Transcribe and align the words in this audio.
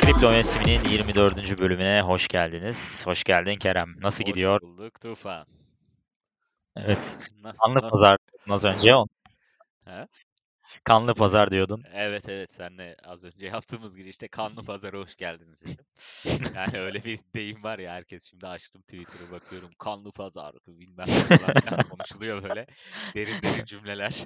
Kripto 0.00 0.30
Mevsimi'nin 0.30 0.84
24. 0.90 1.58
bölümüne 1.58 2.00
hoş 2.02 2.28
geldiniz. 2.28 3.06
Hoş 3.06 3.24
geldin 3.24 3.56
Kerem. 3.56 3.94
Nasıl 4.00 4.24
Hoş 4.24 4.26
gidiyor? 4.26 4.60
bulduk 4.62 5.00
Tufan. 5.00 5.46
Evet. 6.76 6.98
Na- 7.42 7.52
Kanlı 7.52 7.78
na- 7.78 7.88
pazar 7.88 8.18
diyordun 8.32 8.52
az 8.52 8.64
önce. 8.64 8.94
He? 9.84 10.06
Kanlı 10.84 11.14
pazar 11.14 11.50
diyordun. 11.50 11.84
Evet 11.94 12.28
evet 12.28 12.52
senle 12.52 12.96
az 13.04 13.24
önce 13.24 13.46
yaptığımız 13.46 13.96
girişte 13.96 14.28
kanlı 14.28 14.64
pazara 14.64 14.98
hoş 14.98 15.16
geldiniz 15.16 15.62
dedim. 15.64 15.84
Yani 16.54 16.80
öyle 16.80 17.04
bir 17.04 17.18
deyim 17.34 17.62
var 17.62 17.78
ya 17.78 17.92
herkes 17.92 18.24
şimdi 18.30 18.46
açtım 18.46 18.82
Twitter'ı 18.82 19.30
bakıyorum 19.30 19.70
kanlı 19.78 20.12
pazar 20.12 20.54
bilmem 20.66 21.06
ne 21.06 21.38
falan 21.38 21.82
konuşuluyor 21.82 22.42
böyle 22.42 22.66
derin 23.14 23.42
derin 23.42 23.64
cümleler. 23.64 24.24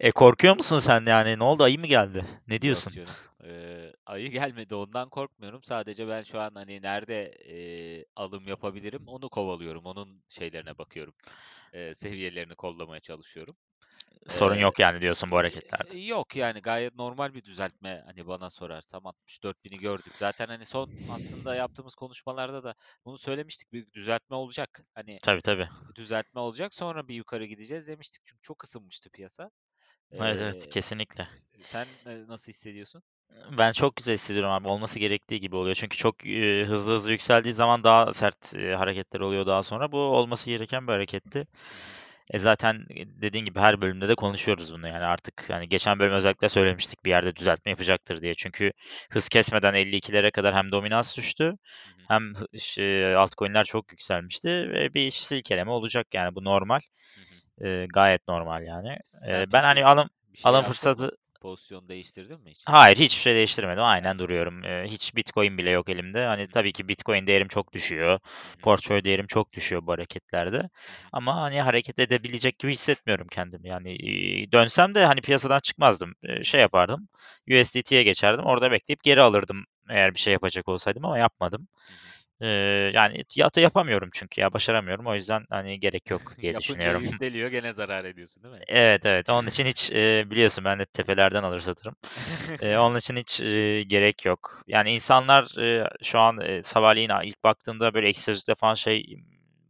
E 0.00 0.10
korkuyor 0.10 0.56
musun 0.56 0.78
sen 0.78 1.06
yani? 1.06 1.38
Ne 1.38 1.44
oldu? 1.44 1.62
Ayı 1.62 1.78
mı 1.78 1.86
geldi? 1.86 2.24
Ne 2.48 2.62
diyorsun? 2.62 2.92
Yok 2.92 3.06
canım. 3.06 3.14
Ee, 3.44 3.92
ayı 4.06 4.30
gelmedi 4.30 4.74
ondan 4.74 5.08
korkmuyorum. 5.08 5.62
Sadece 5.62 6.08
ben 6.08 6.22
şu 6.22 6.40
an 6.40 6.50
hani 6.54 6.82
nerede 6.82 7.24
e, 7.24 7.56
alım 8.16 8.48
yapabilirim 8.48 9.02
onu 9.06 9.28
kovalıyorum. 9.28 9.84
Onun 9.84 10.22
şeylerine 10.28 10.78
bakıyorum. 10.78 11.14
Ee, 11.72 11.94
seviyelerini 11.94 12.54
kollamaya 12.54 13.00
çalışıyorum. 13.00 13.56
Sorun 14.28 14.54
Ee, 14.54 14.60
yok 14.60 14.78
yani 14.78 15.00
diyorsun 15.00 15.30
bu 15.30 15.36
hareketlerde. 15.36 15.94
E, 15.94 15.98
Yok 15.98 16.36
yani 16.36 16.60
gayet 16.60 16.94
normal 16.94 17.34
bir 17.34 17.44
düzeltme 17.44 18.02
hani 18.06 18.26
bana 18.26 18.50
sorarsam 18.50 19.06
64 19.06 19.64
bini 19.64 19.78
gördük. 19.78 20.16
Zaten 20.16 20.46
hani 20.46 20.66
son 20.66 20.88
aslında 21.08 21.54
yaptığımız 21.54 21.94
konuşmalarda 21.94 22.64
da 22.64 22.74
bunu 23.04 23.18
söylemiştik 23.18 23.72
bir 23.72 23.92
düzeltme 23.92 24.36
olacak. 24.36 24.84
Hani 24.94 25.18
Tabii 25.22 25.42
tabii. 25.42 25.68
düzeltme 25.94 26.40
olacak 26.40 26.74
sonra 26.74 27.08
bir 27.08 27.14
yukarı 27.14 27.44
gideceğiz 27.44 27.88
demiştik 27.88 28.22
çünkü 28.26 28.42
çok 28.42 28.64
ısınmıştı 28.64 29.10
piyasa. 29.10 29.50
Evet 30.12 30.40
evet 30.40 30.66
kesinlikle. 30.70 31.28
sen 31.62 31.88
e, 32.06 32.26
nasıl 32.28 32.52
hissediyorsun? 32.52 33.02
Ben 33.58 33.72
çok 33.72 33.96
güzel 33.96 34.14
hissediyorum 34.14 34.52
abi. 34.52 34.68
Olması 34.68 34.98
gerektiği 34.98 35.40
gibi 35.40 35.56
oluyor. 35.56 35.74
Çünkü 35.74 35.96
çok 35.96 36.26
e, 36.26 36.64
hızlı 36.64 36.94
hızlı 36.94 37.10
yükseldiği 37.12 37.54
zaman 37.54 37.84
daha 37.84 38.12
sert 38.14 38.54
e, 38.54 38.74
hareketler 38.74 39.20
oluyor 39.20 39.46
daha 39.46 39.62
sonra. 39.62 39.92
Bu 39.92 39.98
olması 39.98 40.50
gereken 40.50 40.86
bir 40.86 40.92
hareketti. 40.92 41.46
Hı 41.70 41.76
hı. 41.76 42.05
E 42.30 42.38
zaten 42.38 42.86
dediğin 43.22 43.44
gibi 43.44 43.60
her 43.60 43.80
bölümde 43.80 44.08
de 44.08 44.14
konuşuyoruz 44.14 44.72
bunu 44.72 44.88
yani 44.88 45.04
artık 45.04 45.50
hani 45.50 45.68
geçen 45.68 45.98
bölüm 45.98 46.12
özellikle 46.12 46.48
söylemiştik 46.48 47.04
bir 47.04 47.10
yerde 47.10 47.36
düzeltme 47.36 47.70
yapacaktır 47.70 48.22
diye. 48.22 48.34
Çünkü 48.34 48.72
hız 49.10 49.28
kesmeden 49.28 49.74
52'lere 49.74 50.30
kadar 50.30 50.54
hem 50.54 50.72
dominans 50.72 51.16
düştü 51.16 51.44
Hı 51.44 51.50
hı. 51.50 51.56
hem 52.08 52.32
şey, 52.58 53.16
altcoin'ler 53.16 53.64
çok 53.64 53.92
yükselmişti 53.92 54.48
ve 54.48 54.94
bir 54.94 55.10
silkeleme 55.10 55.70
olacak 55.70 56.06
yani 56.14 56.34
bu 56.34 56.44
normal. 56.44 56.80
Hı 57.14 57.20
hı. 57.20 57.68
E, 57.68 57.86
gayet 57.94 58.28
normal 58.28 58.62
yani. 58.62 58.98
E, 59.28 59.52
ben 59.52 59.62
hani 59.62 59.84
alım 59.84 60.08
şey 60.34 60.50
alım 60.50 60.64
fırsatı 60.64 61.10
Pozisyon 61.40 61.88
değiştirdin 61.88 62.40
mi 62.40 62.50
hiç? 62.50 62.62
Hayır 62.66 62.96
hiçbir 62.96 63.20
şey 63.20 63.34
değiştirmedim. 63.34 63.82
Aynen 63.82 64.18
duruyorum. 64.18 64.64
Ee, 64.64 64.84
hiç 64.88 65.16
Bitcoin 65.16 65.58
bile 65.58 65.70
yok 65.70 65.88
elimde. 65.88 66.26
Hani 66.26 66.48
tabii 66.48 66.72
ki 66.72 66.88
Bitcoin 66.88 67.26
değerim 67.26 67.48
çok 67.48 67.72
düşüyor. 67.72 68.18
Portföy 68.62 69.04
değerim 69.04 69.26
çok 69.26 69.52
düşüyor 69.52 69.86
bu 69.86 69.92
hareketlerde. 69.92 70.70
Ama 71.12 71.36
hani 71.42 71.62
hareket 71.62 71.98
edebilecek 71.98 72.58
gibi 72.58 72.72
hissetmiyorum 72.72 73.26
kendimi. 73.28 73.68
Yani 73.68 73.92
e, 74.44 74.52
dönsem 74.52 74.94
de 74.94 75.04
hani 75.06 75.20
piyasadan 75.20 75.60
çıkmazdım. 75.60 76.14
E, 76.22 76.42
Şey 76.44 76.60
yapardım. 76.60 77.08
USDT'ye 77.50 78.02
geçerdim. 78.02 78.44
Orada 78.44 78.70
bekleyip 78.70 79.02
geri 79.02 79.20
alırdım 79.22 79.64
eğer 79.90 80.14
bir 80.14 80.18
şey 80.18 80.32
yapacak 80.32 80.68
olsaydım 80.68 81.04
ama 81.04 81.18
yapmadım. 81.18 81.68
Hı 81.86 81.92
hı. 81.92 81.96
Ee, 82.40 82.46
yani 82.94 83.24
ya 83.36 83.48
da 83.56 83.60
yapamıyorum 83.60 84.10
çünkü 84.12 84.40
ya 84.40 84.52
başaramıyorum. 84.52 85.06
O 85.06 85.14
yüzden 85.14 85.44
hani 85.50 85.80
gerek 85.80 86.10
yok 86.10 86.20
diye 86.40 86.52
Yapınca 86.52 86.60
düşünüyorum. 86.60 87.02
yükseliyor 87.02 87.48
gene 87.50 87.72
zarar 87.72 88.04
ediyorsun 88.04 88.44
değil 88.44 88.54
mi? 88.54 88.60
Evet 88.68 89.06
evet. 89.06 89.28
Onun 89.30 89.46
için 89.48 89.66
hiç 89.66 89.92
e, 89.92 90.24
biliyorsun 90.30 90.64
ben 90.64 90.78
hep 90.78 90.92
tepelerden 90.92 91.42
alır 91.42 91.60
satarım. 91.60 91.96
Eee, 92.62 92.78
onun 92.78 92.96
için 92.98 93.16
hiç, 93.16 93.40
eee, 93.40 93.82
gerek 93.82 94.24
yok. 94.24 94.62
Yani 94.66 94.94
insanlar, 94.94 95.48
eee, 95.58 95.88
şu 96.02 96.18
an, 96.18 96.40
eee, 96.40 96.62
sabahleyin 96.62 97.10
ilk 97.24 97.44
baktığımda 97.44 97.94
böyle 97.94 98.14
Sözlük'te 98.14 98.54
falan 98.54 98.74
şey 98.74 99.04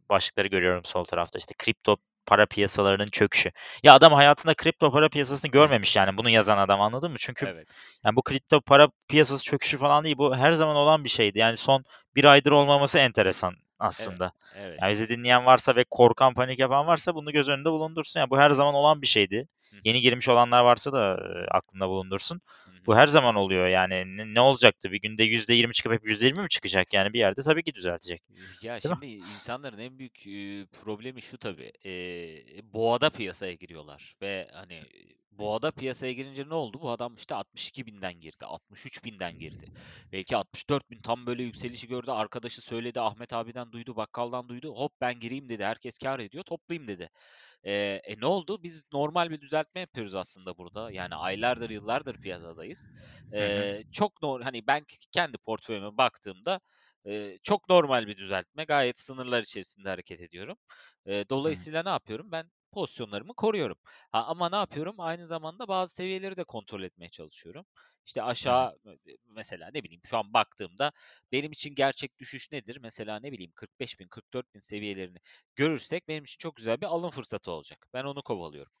başlıkları 0.09 0.47
görüyorum 0.47 0.83
sol 0.85 1.03
tarafta 1.03 1.39
işte 1.39 1.55
kripto 1.57 1.97
para 2.27 2.45
piyasalarının 2.45 3.07
çöküşü. 3.07 3.51
Ya 3.83 3.93
adam 3.93 4.13
hayatında 4.13 4.53
kripto 4.55 4.91
para 4.91 5.09
piyasasını 5.09 5.51
görmemiş 5.51 5.95
yani 5.95 6.17
bunu 6.17 6.29
yazan 6.29 6.57
adam 6.57 6.81
anladın 6.81 7.11
mı? 7.11 7.17
Çünkü 7.19 7.45
Evet. 7.45 7.67
yani 8.05 8.15
bu 8.15 8.21
kripto 8.21 8.61
para 8.61 8.89
piyasası 9.09 9.43
çöküşü 9.43 9.77
falan 9.77 10.03
değil. 10.03 10.17
Bu 10.17 10.35
her 10.35 10.51
zaman 10.51 10.75
olan 10.75 11.03
bir 11.03 11.09
şeydi. 11.09 11.39
Yani 11.39 11.57
son 11.57 11.83
bir 12.15 12.25
aydır 12.25 12.51
olmaması 12.51 12.99
enteresan. 12.99 13.55
Aslında. 13.79 14.31
Evet. 14.55 14.79
Yani 14.81 14.91
bizi 14.91 15.09
dinleyen 15.09 15.45
varsa 15.45 15.75
ve 15.75 15.83
korkan 15.83 16.33
panik 16.33 16.59
yapan 16.59 16.87
varsa 16.87 17.15
bunu 17.15 17.31
göz 17.31 17.49
önünde 17.49 17.71
bulundursun. 17.71 18.19
Yani 18.19 18.29
bu 18.29 18.37
her 18.37 18.49
zaman 18.49 18.73
olan 18.73 19.01
bir 19.01 19.07
şeydi. 19.07 19.47
Hı 19.69 19.75
hı. 19.75 19.81
Yeni 19.83 20.01
girmiş 20.01 20.29
olanlar 20.29 20.63
varsa 20.63 20.93
da 20.93 21.19
aklında 21.51 21.89
bulundursun. 21.89 22.41
Hı 22.65 22.71
hı. 22.71 22.75
Bu 22.85 22.95
her 22.95 23.07
zaman 23.07 23.35
oluyor 23.35 23.67
yani. 23.67 24.17
Ne, 24.17 24.33
ne 24.33 24.41
olacaktı? 24.41 24.91
Bir 24.91 25.01
günde 25.01 25.23
%20 25.23 25.73
çıkıp 25.73 25.93
hep 25.93 26.05
%20 26.05 26.41
mi 26.41 26.49
çıkacak? 26.49 26.93
Yani 26.93 27.13
bir 27.13 27.19
yerde 27.19 27.43
tabii 27.43 27.63
ki 27.63 27.73
düzeltecek. 27.73 28.21
Ya 28.61 28.79
Değil 28.83 28.95
mi? 28.95 28.99
şimdi 29.01 29.05
insanların 29.07 29.79
en 29.79 29.99
büyük 29.99 30.27
e, 30.27 30.65
problemi 30.83 31.21
şu 31.21 31.37
tabii. 31.37 31.71
E, 31.85 31.93
boğada 32.73 33.09
piyasaya 33.09 33.53
giriyorlar 33.53 34.15
ve 34.21 34.47
hani 34.53 34.81
boğada 35.37 35.71
piyasaya 35.71 36.13
girince 36.13 36.49
ne 36.49 36.53
oldu? 36.53 36.81
Bu 36.81 36.89
adam 36.91 37.15
işte 37.15 37.35
62 37.35 37.85
binden 37.85 38.19
girdi, 38.19 38.45
63 38.45 39.03
binden 39.03 39.39
girdi. 39.39 39.65
Belki 40.11 40.37
64 40.37 40.91
bin 40.91 40.99
tam 40.99 41.25
böyle 41.25 41.43
yükselişi 41.43 41.87
gördü. 41.87 42.11
Arkadaşı 42.11 42.61
söyledi, 42.61 43.01
Ahmet 43.01 43.33
abiden 43.33 43.71
duydu, 43.71 43.95
bakkaldan 43.95 44.49
duydu. 44.49 44.75
Hop 44.75 44.91
ben 45.01 45.19
gireyim 45.19 45.49
dedi. 45.49 45.63
Herkes 45.65 45.97
kar 45.97 46.19
ediyor, 46.19 46.43
toplayayım 46.43 46.87
dedi. 46.87 47.09
E, 47.63 47.73
e 48.03 48.19
ne 48.21 48.25
oldu? 48.25 48.63
Biz 48.63 48.83
normal 48.93 49.29
bir 49.31 49.41
düzeltme 49.41 49.81
yapıyoruz 49.81 50.15
aslında 50.15 50.57
burada. 50.57 50.91
Yani 50.91 51.15
aylardır, 51.15 51.69
yıllardır 51.69 52.17
piyasadayız. 52.17 52.87
Hı 53.37 53.45
hı. 53.45 53.71
E, 53.79 53.83
çok 53.91 54.21
normal. 54.21 54.43
Hani 54.43 54.67
ben 54.67 54.85
kendi 55.11 55.37
portföyüme 55.37 55.97
baktığımda 55.97 56.61
Eee, 57.05 57.37
çok 57.43 57.69
normal 57.69 58.07
bir 58.07 58.17
düzeltme. 58.17 58.63
Gayet 58.63 58.99
sınırlar 58.99 59.41
içerisinde 59.41 59.89
hareket 59.89 60.21
ediyorum. 60.21 60.57
Hı. 61.07 61.23
dolayısıyla 61.29 61.83
ne 61.83 61.89
yapıyorum? 61.89 62.31
Ben 62.31 62.51
pozisyonlarımı 62.71 63.33
koruyorum. 63.33 63.77
Ha, 64.11 64.25
ama 64.25 64.49
ne 64.49 64.55
yapıyorum? 64.55 64.95
Aynı 64.99 65.25
zamanda 65.27 65.67
bazı 65.67 65.93
seviyeleri 65.93 66.37
de 66.37 66.43
kontrol 66.43 66.83
etmeye 66.83 67.09
çalışıyorum. 67.09 67.65
İşte 68.05 68.23
aşağı 68.23 68.77
mesela 69.25 69.69
ne 69.73 69.83
bileyim 69.83 70.01
şu 70.05 70.17
an 70.17 70.33
baktığımda 70.33 70.91
benim 71.31 71.51
için 71.51 71.75
gerçek 71.75 72.19
düşüş 72.19 72.51
nedir? 72.51 72.77
Mesela 72.81 73.19
ne 73.19 73.31
bileyim 73.31 73.51
45 73.55 73.99
bin 73.99 74.07
44 74.07 74.53
bin 74.55 74.59
seviyelerini 74.59 75.17
görürsek 75.55 76.07
benim 76.07 76.23
için 76.23 76.37
çok 76.37 76.55
güzel 76.55 76.81
bir 76.81 76.85
alım 76.85 77.09
fırsatı 77.09 77.51
olacak. 77.51 77.87
Ben 77.93 78.03
onu 78.03 78.21
kovalıyorum. 78.23 78.71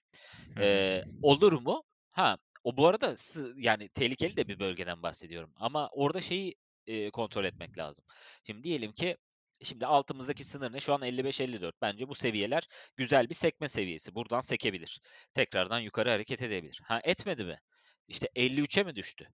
Eee, 0.59 1.05
olur 1.21 1.53
mu? 1.53 1.83
Ha, 2.13 2.37
o 2.63 2.77
bu 2.77 2.87
arada 2.87 3.15
yani 3.55 3.89
tehlikeli 3.89 4.37
de 4.37 4.47
bir 4.47 4.59
bölgeden 4.59 5.03
bahsediyorum. 5.03 5.53
Ama 5.55 5.89
orada 5.91 6.21
şeyi 6.21 6.55
e, 6.87 7.09
kontrol 7.11 7.45
etmek 7.45 7.77
lazım. 7.77 8.05
Şimdi 8.47 8.63
diyelim 8.63 8.91
ki 8.91 9.17
şimdi 9.63 9.85
altımızdaki 9.85 10.43
sınır 10.43 10.73
ne? 10.73 10.79
Şu 10.79 10.93
an 10.93 11.01
55-54. 11.01 11.73
Bence 11.81 12.07
bu 12.07 12.15
seviyeler 12.15 12.67
güzel 12.95 13.29
bir 13.29 13.35
sekme 13.35 13.69
seviyesi. 13.69 14.15
Buradan 14.15 14.39
sekebilir. 14.39 15.01
Tekrardan 15.33 15.79
yukarı 15.79 16.09
hareket 16.09 16.41
edebilir. 16.41 16.81
Ha 16.83 17.01
etmedi 17.03 17.45
mi? 17.45 17.59
İşte 18.07 18.29
53'e 18.35 18.83
mi 18.83 18.95
düştü? 18.95 19.29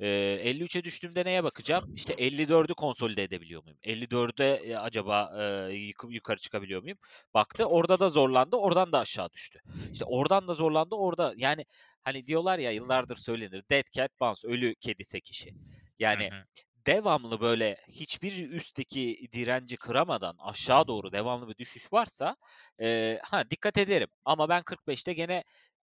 Ee, 0.00 0.06
53'e 0.42 0.84
düştüğümde 0.84 1.24
neye 1.24 1.44
bakacağım? 1.44 1.84
İşte 1.94 2.14
54'ü 2.14 2.74
konsolide 2.74 3.22
edebiliyor 3.22 3.64
muyum? 3.64 3.78
54'e 3.82 4.44
e, 4.44 4.76
acaba 4.76 5.32
e, 5.70 5.74
yuk- 5.74 6.14
yukarı 6.14 6.38
çıkabiliyor 6.40 6.82
muyum? 6.82 6.98
Baktı 7.34 7.64
orada 7.66 8.00
da 8.00 8.08
zorlandı. 8.08 8.56
Oradan 8.56 8.92
da 8.92 8.98
aşağı 8.98 9.32
düştü. 9.32 9.60
İşte 9.92 10.04
oradan 10.04 10.48
da 10.48 10.54
zorlandı. 10.54 10.94
Orada 10.94 11.32
yani 11.36 11.64
hani 12.02 12.26
diyorlar 12.26 12.58
ya 12.58 12.70
yıllardır 12.70 13.16
söylenir. 13.16 13.62
Dead 13.70 13.84
cat 13.92 14.20
bounce. 14.20 14.48
Ölü 14.48 14.74
kedi 14.74 15.04
sekişi. 15.04 15.50
Hı 15.50 15.54
Yani 15.98 16.30
hı. 16.30 16.44
Devamlı 16.88 17.40
böyle 17.42 17.76
hiçbir 17.88 18.50
üstteki 18.50 19.28
direnci 19.32 19.78
kıramadan 19.78 20.36
aşağı 20.40 20.88
doğru 20.88 21.12
devamlı 21.12 21.48
bir 21.50 21.56
düşüş 21.58 21.94
varsa 21.94 22.36
eee, 22.80 23.20
ha 23.24 23.50
dikkat 23.50 23.78
ederim. 23.78 24.08
Ama 24.26 24.50
ben 24.50 24.62
45'te 24.64 25.14
gene 25.14 25.44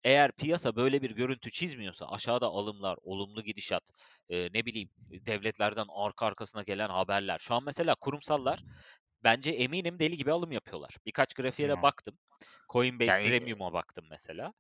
eğer 0.04 0.32
piyasa 0.32 0.76
böyle 0.76 1.02
bir 1.02 1.10
görüntü 1.12 1.52
çizmiyorsa 1.52 2.06
aşağıda 2.08 2.46
alımlar, 2.48 2.98
olumlu 3.02 3.44
gidişat, 3.44 3.84
eee, 4.30 4.50
ne 4.54 4.66
bileyim 4.66 4.90
devletlerden 5.12 5.86
arka 5.90 6.26
arkasına 6.26 6.62
gelen 6.64 6.90
haberler. 6.90 7.38
Şu 7.40 7.54
an 7.54 7.64
mesela 7.64 7.96
kurumsallar 7.96 8.60
bence 9.24 9.50
eminim 9.50 10.00
deli 10.00 10.16
gibi 10.18 10.32
alım 10.32 10.52
yapıyorlar. 10.52 10.96
Birkaç 11.06 11.34
grafiğe 11.34 11.68
de 11.68 11.82
baktım. 11.82 12.18
Coinbase 12.72 13.18
Yani 13.18 13.22
Premium'a 13.22 13.72
baktım 13.72 14.06
mesela. 14.10 14.52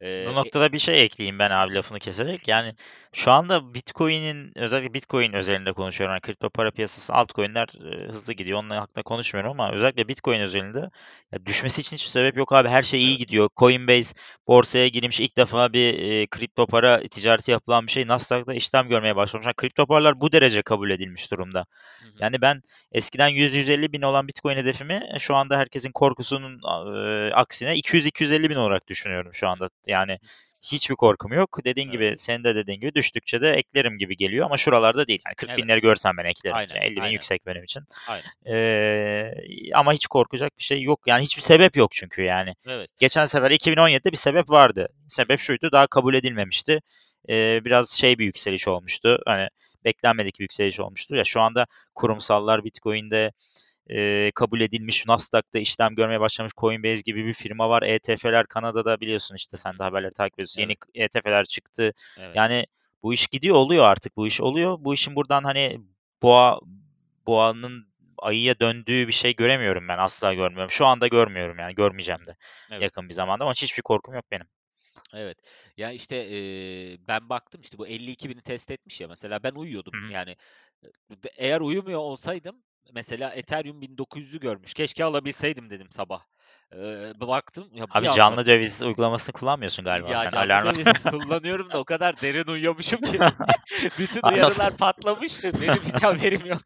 Eee, 0.00 0.24
Bu 0.28 0.30
e 0.30 0.34
noktada 0.34 0.72
bir 0.72 0.78
şey 0.78 1.04
ekleyeyim 1.04 1.38
ben 1.38 1.50
abi 1.50 1.74
lafını 1.74 1.98
keserek. 1.98 2.48
Yani 2.48 2.74
şu 3.12 3.32
anda 3.32 3.74
Bitcoin'in 3.74 4.58
özellikle 4.58 4.94
Bitcoin 4.94 5.32
özelinde 5.32 5.72
konuşuyorum. 5.72 6.14
Yani 6.14 6.20
kripto 6.20 6.50
para 6.50 6.70
piyasası 6.70 7.14
altcoin'ler 7.14 7.68
e, 7.92 8.08
hızlı 8.08 8.32
gidiyor. 8.32 8.58
Onunla 8.58 8.80
hakkında 8.80 9.02
konuşmuyorum 9.02 9.50
ama 9.50 9.72
özellikle 9.72 10.08
Bitcoin 10.08 10.40
özelinde 10.40 10.90
ya 11.32 11.46
düşmesi 11.46 11.80
için 11.80 11.96
hiçbir 11.96 12.10
sebep 12.10 12.36
yok 12.36 12.52
abi. 12.52 12.68
Her 12.68 12.82
şey 12.82 13.04
iyi 13.04 13.18
gidiyor. 13.18 13.48
Coinbase 13.56 14.14
borsaya 14.48 14.88
girmiş 14.88 15.20
ilk 15.20 15.36
defa 15.36 15.72
bir 15.72 15.98
e, 15.98 16.26
kripto 16.26 16.66
para 16.66 17.00
ticareti 17.08 17.50
yapılan 17.50 17.86
bir 17.86 17.92
şey. 17.92 18.06
Nasdaq'ta 18.06 18.54
işlem 18.54 18.88
görmeye 18.88 19.16
başlamış. 19.16 19.46
Yani 19.46 19.54
kripto 19.54 19.86
paralar 19.86 20.20
bu 20.20 20.32
derece 20.32 20.62
kabul 20.62 20.90
edilmiş 20.90 21.30
durumda. 21.30 21.66
Hı 22.02 22.08
hı. 22.08 22.12
Yani 22.18 22.40
ben 22.40 22.62
eskiden 22.92 23.30
100-150 23.30 23.92
bin 23.92 24.02
olan 24.02 24.28
Bitcoin 24.28 24.56
hedefimi 24.56 25.08
şu 25.18 25.34
anda 25.34 25.58
herkesin 25.58 25.92
korkusunun 25.92 26.60
e, 26.96 27.34
aksine 27.34 27.74
200-250 27.76 28.50
bin 28.50 28.56
olarak 28.56 28.88
düşünüyorum 28.88 29.34
şu 29.34 29.48
anda. 29.48 29.68
Yani 29.86 30.18
hiçbir 30.62 30.94
korkum 30.94 31.32
yok. 31.32 31.58
Dediğin 31.64 31.86
Evet. 31.86 31.92
gibi, 31.92 32.14
senin 32.16 32.44
de 32.44 32.54
dediğin 32.54 32.80
gibi 32.80 32.94
düştükçe 32.94 33.40
de 33.40 33.52
eklerim 33.52 33.98
gibi 33.98 34.16
geliyor 34.16 34.46
ama 34.46 34.56
şuralarda 34.56 35.06
değil. 35.06 35.22
Yani 35.26 35.34
40 35.34 35.50
Evet. 35.50 35.58
binleri 35.58 35.80
görsem 35.80 36.16
ben 36.16 36.24
eklerim. 36.24 36.56
Aynen, 36.56 36.74
Yani 36.74 36.84
50 36.84 36.96
bin 36.96 37.00
aynen. 37.00 37.12
yüksek 37.12 37.46
benim 37.46 37.64
için. 37.64 37.82
Aynen. 38.08 38.24
Ee, 38.46 39.34
ama 39.74 39.92
hiç 39.92 40.06
korkacak 40.06 40.58
bir 40.58 40.62
şey 40.62 40.82
yok. 40.82 41.00
Yani 41.06 41.22
hiçbir 41.22 41.42
sebep 41.42 41.76
yok 41.76 41.92
çünkü 41.92 42.22
yani. 42.22 42.54
Evet. 42.68 42.90
Geçen 42.98 43.26
sefer 43.26 43.50
2017'de 43.50 44.12
bir 44.12 44.16
sebep 44.16 44.50
vardı. 44.50 44.88
Sebep 45.08 45.40
şuydu, 45.40 45.72
daha 45.72 45.86
kabul 45.86 46.14
edilmemişti. 46.14 46.80
Ee, 47.28 47.60
biraz 47.64 47.90
şey 47.90 48.18
bir 48.18 48.24
yükseliş 48.24 48.68
olmuştu. 48.68 49.18
Hani 49.26 49.48
beklenmedik 49.84 50.38
bir 50.38 50.44
yükseliş 50.44 50.80
olmuştu. 50.80 51.14
Ya 51.16 51.24
şu 51.24 51.40
anda 51.40 51.66
kurumsallar 51.94 52.64
Bitcoin'de 52.64 53.32
e, 53.90 54.30
kabul 54.34 54.60
edilmiş 54.60 55.06
Nasdaq'ta 55.06 55.58
işlem 55.58 55.94
görmeye 55.94 56.20
başlamış 56.20 56.52
Coinbase 56.56 57.00
gibi 57.00 57.26
bir 57.26 57.32
firma 57.32 57.68
var. 57.68 57.82
ETF'ler 57.82 58.46
Kanada'da 58.46 59.00
biliyorsun 59.00 59.34
işte 59.34 59.56
sen 59.56 59.78
de 59.78 59.82
haberleri 59.82 60.12
takip 60.12 60.38
ediyorsun. 60.38 60.60
Yeni 60.60 60.76
Evet. 60.96 61.14
ETF'ler 61.16 61.44
çıktı. 61.44 61.92
Evet. 62.18 62.36
Yani 62.36 62.66
bu 63.02 63.14
iş 63.14 63.26
gidiyor 63.26 63.56
oluyor 63.56 63.84
artık 63.84 64.16
bu 64.16 64.26
iş 64.26 64.40
oluyor. 64.40 64.76
Bu 64.80 64.94
işin 64.94 65.16
buradan 65.16 65.44
hani 65.44 65.80
boğa 66.22 66.60
boğanın 67.26 67.94
ayıya 68.18 68.60
döndüğü 68.60 69.08
bir 69.08 69.12
şey 69.12 69.36
göremiyorum 69.36 69.88
ben. 69.88 69.98
Asla 69.98 70.34
görmüyorum. 70.34 70.70
Şu 70.70 70.86
anda 70.86 71.06
görmüyorum 71.06 71.58
yani. 71.58 71.74
Görmeyeceğim 71.74 72.24
de 72.26 72.36
Evet. 72.70 72.82
yakın 72.82 73.08
bir 73.08 73.14
zamanda 73.14 73.44
ama 73.44 73.52
hiçbir 73.52 73.82
korkum 73.82 74.14
yok 74.14 74.24
benim. 74.30 74.46
Evet. 75.14 75.38
Ya, 75.76 75.92
işte, 75.92 76.28
eee, 76.28 76.98
ben 77.08 77.28
baktım, 77.28 77.60
işte, 77.60 77.78
bu 77.78 77.86
52.000'i 77.86 78.40
test 78.40 78.70
etmiş 78.70 79.00
ya 79.00 79.08
mesela 79.08 79.42
ben 79.42 79.52
uyuyordum. 79.52 79.92
Hı 80.02 80.06
hı. 80.06 80.12
Yani, 80.12 80.36
eğer 81.36 81.60
uyumuyor 81.60 82.00
olsaydım 82.00 82.62
mesela 82.92 83.30
Ethereum 83.30 83.82
1900'ü 83.82 84.40
görmüş. 84.40 84.74
Keşke 84.74 85.04
alabilseydim 85.04 85.70
dedim 85.70 85.86
sabah. 85.90 86.20
Eee, 86.72 87.12
baktım 87.20 87.68
ya 87.74 87.84
Abi 87.90 88.08
anda 88.08 88.14
canlı 88.16 88.46
döviz 88.46 88.82
uygulamasını 88.82 89.32
kullanmıyorsun 89.32 89.84
galiba 89.84 90.08
Ya, 90.08 90.16
sen. 90.16 90.30
canlı 90.30 90.46
Alarm. 90.46 90.64
döviz 90.64 90.86
kullanıyorum 91.10 91.72
da 91.72 91.78
o 91.78 91.84
kadar 91.84 92.20
derin 92.20 92.46
uyuyormuşum 92.46 93.00
ki 93.00 93.18
bütün 93.98 94.22
uyarılar 94.22 94.76
patlamış. 94.76 95.44
Benim 95.44 95.82
hiç 95.82 96.02
haberim 96.02 96.46
yok. 96.46 96.62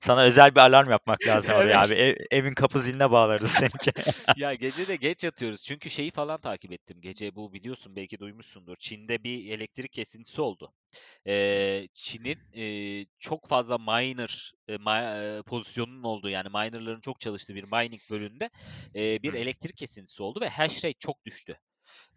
Sana 0.00 0.22
özel 0.22 0.54
bir 0.54 0.60
alarm 0.60 0.90
yapmak 0.90 1.26
lazım 1.26 1.54
oraya 1.56 1.80
Evet. 1.80 1.82
abi. 1.82 1.94
Ev- 1.94 2.16
evin 2.30 2.54
kapı 2.54 2.80
ziline 2.80 3.10
bağlarız 3.10 3.50
seninki. 3.50 3.92
Ya, 4.34 4.54
gece 4.54 4.88
de 4.88 4.96
geç 4.96 5.24
yatıyoruz. 5.24 5.62
Çünkü 5.64 5.90
şeyi 5.90 6.10
falan 6.10 6.40
takip 6.40 6.72
ettim. 6.72 7.00
Gece 7.00 7.34
bu 7.36 7.52
biliyorsun 7.52 7.96
belki 7.96 8.18
duymuşsundur. 8.18 8.76
Çin'de 8.76 9.24
bir 9.24 9.50
elektrik 9.50 9.92
kesintisi 9.92 10.40
oldu. 10.42 10.72
Eee, 11.26 11.88
Çin'in, 11.92 12.48
eee, 12.52 13.06
çok 13.18 13.48
fazla 13.48 13.78
miner, 13.78 14.52
eee, 14.68 14.76
ma 14.78 15.00
eee, 15.00 15.42
pozisyonunun 15.46 16.02
olduğu 16.02 16.28
yani 16.30 16.48
miner'ların 16.48 17.00
çok 17.00 17.20
çalıştığı 17.20 17.54
bir 17.54 17.64
mining 17.64 18.02
bölümünde, 18.10 18.50
eee, 18.94 19.18
bir 19.22 19.34
elektrik 19.34 19.76
kesintisi 19.76 20.22
oldu 20.22 20.40
ve 20.40 20.48
hash 20.48 20.84
rate 20.84 20.94
çok 20.98 21.24
düştü. 21.26 21.58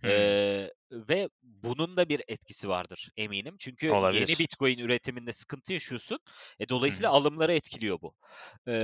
Eee, 0.05 0.71
ve 0.91 1.29
bunun 1.43 1.97
da 1.97 2.09
bir 2.09 2.21
etkisi 2.27 2.69
vardır 2.69 3.09
eminim. 3.17 3.55
Çünkü 3.59 3.97
yeni 4.01 4.39
Olabilir. 4.39 4.39
Bitcoin 4.39 4.77
üretiminde 4.79 5.33
sıkıntı 5.33 5.73
yaşıyorsun. 5.73 6.19
E, 6.59 6.69
dolayısıyla 6.69 7.11
hı. 7.11 7.11
alımları 7.11 7.53
etkiliyor 7.53 8.01
bu. 8.01 8.15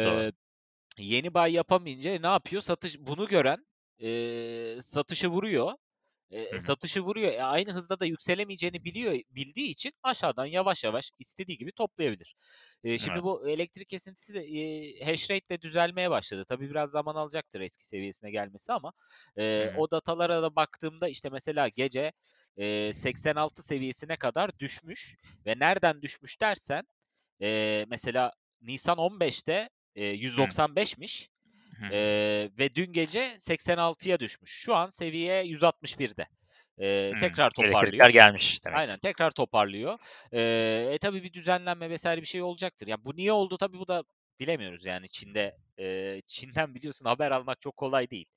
Doğru. 0.04 0.26
Eee, 0.26 0.34
yeni 1.00 1.34
buy 1.34 1.54
yapamayınca 1.54 2.20
ne 2.20 2.28
yapıyor? 2.28 2.62
Satış 2.62 3.00
bunu 3.00 3.28
gören, 3.28 3.68
eee, 4.00 4.80
satışı 4.82 5.28
vuruyor. 5.30 5.74
Eee, 6.32 6.60
hı. 6.60 6.60
satışı 6.60 7.02
vuruyor. 7.02 7.34
E, 7.34 7.44
aynı 7.44 7.72
hızda 7.72 8.00
da 8.00 8.06
yükselemeyeceğini 8.06 8.84
biliyor 8.86 9.14
bildiği 9.32 9.68
için 9.70 9.94
aşağıdan 10.04 10.46
yavaş 10.46 10.84
yavaş 10.84 11.12
istediği 11.20 11.58
gibi 11.58 11.72
toplayabilir. 11.72 12.36
Eee, 12.84 12.98
şimdi 12.98 13.24
Evet. 13.24 13.24
bu 13.24 13.50
elektrik 13.50 13.88
kesintisi 13.90 14.34
de, 14.34 14.48
eee, 14.48 15.06
hash 15.06 15.32
rate 15.32 15.50
de 15.50 15.62
düzelmeye 15.62 16.12
başladı. 16.12 16.46
Tabii 16.50 16.70
biraz 16.70 16.92
zaman 16.92 17.16
alacaktır 17.16 17.62
eski 17.62 17.86
seviyesine 17.88 18.32
gelmesi 18.32 18.74
ama, 18.74 18.94
eee, 19.38 19.70
hı. 19.70 19.72
o 19.74 19.92
datalara 19.92 20.42
da 20.44 20.56
baktığımda, 20.56 21.08
işte, 21.10 21.30
mesela 21.30 21.68
gece, 21.68 22.14
eee, 22.58 22.92
86 22.94 23.64
seviyesine 23.64 24.16
kadar 24.16 24.60
düşmüş 24.60 25.16
ve 25.46 25.56
nereden 25.60 26.02
düşmüş 26.02 26.42
dersen, 26.42 26.84
eee, 27.40 27.86
mesela 27.90 28.34
nisan 28.62 28.98
15'te, 28.98 29.70
eee, 29.96 30.08
Hı. 30.38 30.44
195'miş, 30.48 31.30
Hı 31.82 31.92
ve 32.60 32.76
dün 32.76 32.92
gece 32.94 33.36
86'ya 33.40 34.20
düşmüş. 34.20 34.52
Şu 34.52 34.76
an 34.76 34.90
seviye 34.90 35.44
161'de. 35.44 36.28
Eee, 36.78 37.16
Hımm. 37.16 37.20
tekrar 37.20 37.52
Elektrikler 37.60 38.10
toparlıyor. 38.10 38.10
gelmiş 38.10 38.66
demek 38.66 38.84
Aynen, 38.84 39.00
tekrar 39.00 39.32
toparlıyor. 39.32 40.00
Eee, 40.34 40.90
e, 40.94 40.98
tabii 40.98 41.24
bir 41.24 41.34
düzenlenme 41.34 41.96
vs. 41.96 42.06
bir 42.06 42.26
şey 42.26 42.42
olacaktır. 42.44 42.88
Ya, 42.88 43.06
bu 43.06 43.16
niye 43.16 43.32
oldu 43.34 43.58
tabii 43.58 43.80
bu 43.80 43.88
da 43.88 44.04
bilemiyoruz 44.42 44.86
yani 44.86 45.10
Çin'de. 45.10 45.58
Eee, 45.80 46.22
Çin'den 46.28 46.76
biliyorsun 46.76 47.06
haber 47.06 47.32
almak 47.32 47.62
çok 47.62 47.78
kolay 47.78 48.12
değil. 48.12 48.28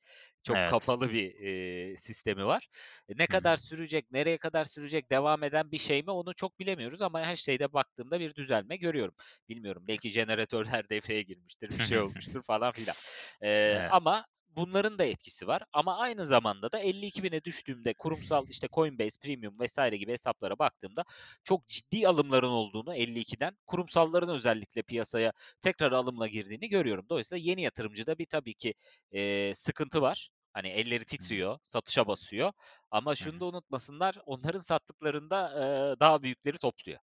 Çok 0.42 0.66
Evet. 0.66 0.66
kapalı 0.66 1.10
bir, 1.12 1.34
eee, 1.34 1.96
sistemi 1.96 2.46
var. 2.46 2.68
E, 3.08 3.12
ne 3.16 3.26
Hı 3.28 3.36
kadar 3.36 3.56
sürecek, 3.56 4.10
nereye 4.10 4.38
kadar 4.38 4.64
sürecek, 4.64 5.10
devam 5.10 5.42
eden 5.44 5.72
bir 5.72 5.78
şey 5.78 6.02
mi 6.02 6.10
onu 6.10 6.34
çok 6.34 6.58
bilemiyoruz 6.60 7.02
ama 7.02 7.20
her 7.22 7.36
şeyde 7.36 7.72
baktığımda 7.72 8.20
bir 8.20 8.34
düzelme 8.34 8.76
görüyorum. 8.76 9.14
Bilmiyorum 9.48 9.84
belki 9.88 10.10
jeneratörler 10.10 10.88
devreye 10.90 11.22
girmiştir, 11.22 11.76
bir 11.76 11.80
şey 11.80 11.98
olmuştur 12.00 12.42
falan 12.42 12.72
filan. 12.72 12.96
Eee, 13.42 13.82
Evet. 13.82 13.90
ama 13.90 14.24
bunların 14.56 14.98
da 14.98 15.04
etkisi 15.04 15.46
var 15.46 15.62
ama 15.72 15.96
aynı 15.98 16.26
zamanda 16.26 16.72
da 16.72 16.78
52.000'e 16.78 17.44
düştüğümde 17.44 17.94
kurumsal, 17.94 18.44
işte, 18.48 18.68
Coinbase 18.72 19.20
Premium 19.20 19.54
vs. 19.60 19.78
gibi 19.92 20.12
hesaplara 20.12 20.58
baktığımda 20.58 21.04
çok 21.44 21.66
ciddi 21.66 22.08
alımların 22.08 22.48
olduğunu 22.50 22.94
52'den, 22.94 23.56
kurumsalların 23.66 24.28
özellikle 24.28 24.82
piyasaya 24.82 25.32
tekrar 25.60 25.92
alımla 25.92 26.26
girdiğini 26.28 26.68
görüyorum. 26.68 27.06
Dolayısıyla 27.08 27.44
yeni 27.50 27.62
yatırımcıda 27.62 28.18
bir 28.18 28.26
tabii 28.26 28.54
ki, 28.54 28.74
eee, 29.12 29.52
sıkıntı 29.54 30.02
var. 30.02 30.28
Hani 30.52 30.68
elleri 30.68 31.04
titriyor, 31.04 31.58
satışa 31.62 32.06
basıyor 32.06 32.52
ama 32.90 33.16
şunu 33.16 33.40
da 33.40 33.44
unutmasınlar, 33.46 34.16
onların 34.26 34.58
sattıklarında, 34.60 35.50
eee, 35.54 36.00
daha 36.00 36.22
büyükleri 36.22 36.58
topluyor. 36.58 36.98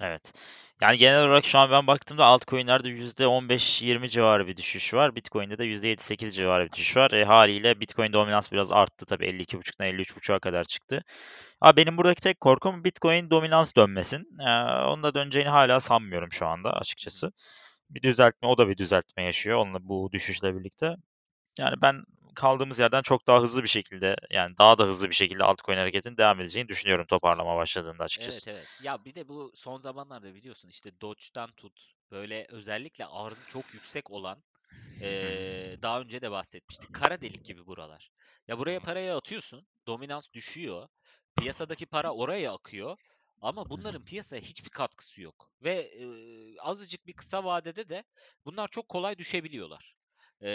Evet. 0.00 0.32
Yani 0.80 0.98
genel 0.98 1.24
olarak 1.24 1.44
şu 1.44 1.58
an 1.58 1.70
ben 1.70 1.86
baktığımda 1.86 2.24
altcoin'lerde 2.24 2.88
%15-20 2.88 4.10
civarı 4.10 4.46
bir 4.46 4.56
düşüş 4.56 4.94
var. 4.94 5.14
Bitcoin'de 5.14 5.58
de 5.58 5.64
%7-8 5.64 6.34
civarı 6.36 6.64
bir 6.66 6.72
düşüş 6.72 6.96
var. 6.96 7.10
E, 7.10 7.24
hâliyle 7.24 7.80
Bitcoin 7.80 8.12
dominans 8.12 8.52
biraz 8.52 8.72
arttı 8.72 9.06
tabii 9.06 9.26
52.5'tan 9.26 9.86
53.5'a 9.86 10.38
kadar 10.38 10.64
çıktı. 10.64 11.04
Ama 11.60 11.76
benim 11.76 11.96
buradaki 11.98 12.20
tek 12.22 12.40
korkum 12.40 12.84
Bitcoin 12.84 13.30
dominans 13.30 13.76
dönmesin. 13.76 14.28
Eee, 14.40 14.46
onun 14.88 15.02
da 15.02 15.14
döneceğini 15.14 15.48
hala 15.48 15.80
sanmıyorum 15.80 16.32
şu 16.32 16.46
anda 16.46 16.72
açıkçası. 16.72 17.32
Bir 17.90 18.02
düzeltme, 18.02 18.48
o 18.48 18.58
da 18.58 18.68
bir 18.68 18.76
düzeltme 18.78 19.22
yaşıyor 19.24 19.58
onunla 19.58 19.78
bu 19.88 20.10
düşüşle 20.12 20.56
birlikte. 20.58 20.96
Yani 21.58 21.74
ben 21.82 22.04
kaldığımız 22.34 22.78
yerden 22.78 23.02
çok 23.02 23.26
daha 23.26 23.40
hızlı 23.42 23.62
bir 23.62 23.68
şekilde 23.68 24.16
yani 24.30 24.58
daha 24.58 24.78
da 24.78 24.84
hızlı 24.84 25.08
bir 25.10 25.14
şekilde 25.14 25.44
altcoin 25.44 25.76
hareketinin 25.76 26.16
devam 26.16 26.40
edeceğini 26.40 26.68
düşünüyorum 26.68 27.06
toparlama 27.06 27.56
başladığında 27.56 28.04
Evet, 28.16 28.42
açıkçası. 28.44 28.48
evet. 28.48 28.70
Ya 28.78 29.04
bir 29.04 29.14
de 29.14 29.28
bu 29.28 29.52
son 29.54 29.76
zamanlarda 29.78 30.34
biliyorsun 30.34 30.68
işte 30.68 31.00
Doge'dan 31.00 31.52
tut, 31.52 31.92
böyle 32.10 32.46
özellikle 32.48 33.06
arzı 33.06 33.46
çok 33.46 33.74
yüksek 33.74 34.10
olan. 34.10 34.44
Eee, 35.00 35.82
daha 35.82 36.00
önce 36.00 36.22
de 36.22 36.30
bahsetmiştik. 36.30 36.92
Kara 36.92 37.20
delik 37.22 37.44
gibi 37.44 37.66
buralar. 37.66 38.10
Ya 38.48 38.58
buraya 38.58 38.80
parayı 38.80 39.14
atıyorsun, 39.14 39.66
dominans 39.86 40.28
düşüyor, 40.34 40.88
piyasadaki 41.36 41.86
para 41.86 42.12
oraya 42.14 42.52
akıyor 42.54 42.96
ama 43.40 43.70
bunların 43.70 44.02
piyasaya 44.02 44.42
hiçbir 44.42 44.70
katkısı 44.70 45.22
yok. 45.22 45.52
Ve 45.62 45.92
eee, 45.92 46.56
azıcık 46.60 47.06
bir 47.06 47.12
kısa 47.12 47.44
vadede 47.44 47.88
de 47.88 48.04
bunlar 48.44 48.68
çok 48.68 48.88
kolay 48.88 49.18
düşebiliyorlar. 49.18 49.96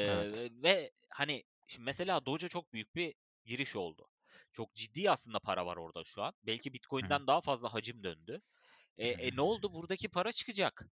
Evet. 0.04 0.44
Eee, 0.44 0.50
ve 0.64 0.92
hani 1.10 1.44
şimdi 1.68 1.86
mesela 1.86 2.26
Doge'a 2.26 2.50
çok 2.50 2.74
büyük 2.74 2.96
bir 2.96 3.16
giriş 3.46 3.76
oldu. 3.76 4.08
Çok 4.52 4.74
ciddi 4.74 5.12
aslında 5.12 5.40
para 5.40 5.66
var 5.66 5.78
orada 5.78 6.04
şu 6.04 6.24
an. 6.24 6.34
Belki 6.44 6.74
Hı 7.02 7.06
hı. 7.06 7.20
Bitcoin'den 7.20 7.28
daha 7.28 7.42
fazla 7.42 7.74
hacim 7.74 8.04
döndü. 8.04 8.42
E, 8.98 9.08
Hı 9.08 9.10
e, 9.10 9.36
ne 9.36 9.42
oldu? 9.42 9.74
Buradaki 9.74 10.10
para 10.10 10.32
çıkacak. 10.32 10.90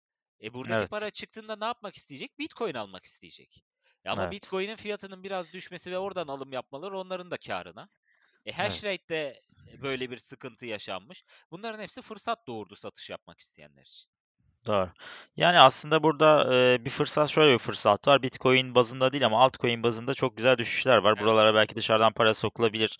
E, 0.43 0.53
buradaki 0.53 0.87
para 0.87 1.09
Evet. 1.09 1.11
çıktığında 1.11 1.55
ne 1.55 1.65
yapmak 1.65 1.95
isteyecek? 1.95 2.39
Bitcoin 2.39 2.73
almak 2.75 3.05
isteyecek. 3.05 3.65
E, 4.05 4.09
ama 4.09 4.31
Evet. 4.31 4.31
Bitcoin'in 4.31 4.75
fiyatının 4.75 5.23
biraz 5.23 5.53
düşmesi 5.53 5.91
ve 5.91 5.97
oradan 5.97 6.27
alım 6.27 6.53
yapmaları 6.53 6.99
onların 6.99 7.31
da 7.31 7.37
kârına. 7.37 7.89
E, 8.45 8.51
hash 8.53 8.83
Evet. 8.83 8.85
rate'de 8.85 9.41
böyle 9.81 10.11
bir 10.11 10.17
sıkıntı 10.17 10.65
yaşanmış. 10.65 11.23
Bunların 11.51 11.83
hepsi 11.83 12.01
fırsat 12.01 12.47
doğurdu 12.47 12.75
satış 12.75 13.09
yapmak 13.09 13.39
isteyenler 13.39 13.81
için. 13.83 14.13
Doğru. 14.67 14.89
Yani 15.37 15.59
aslında 15.59 16.03
burada 16.03 16.55
e, 16.55 16.85
bir 16.85 16.89
fırsat 16.89 17.29
şöyle 17.29 17.53
bir 17.53 17.57
fırsat 17.57 18.07
var. 18.07 18.23
Bitcoin 18.23 18.75
bazında 18.75 19.11
değil 19.11 19.25
ama 19.25 19.43
altcoin 19.43 19.83
bazında 19.83 20.13
çok 20.13 20.37
güzel 20.37 20.57
düşüşler 20.57 20.97
var. 20.97 21.19
Buralara 21.19 21.55
belki 21.55 21.75
dışarıdan 21.75 22.13
para 22.13 22.33
sokulabilir. 22.33 22.97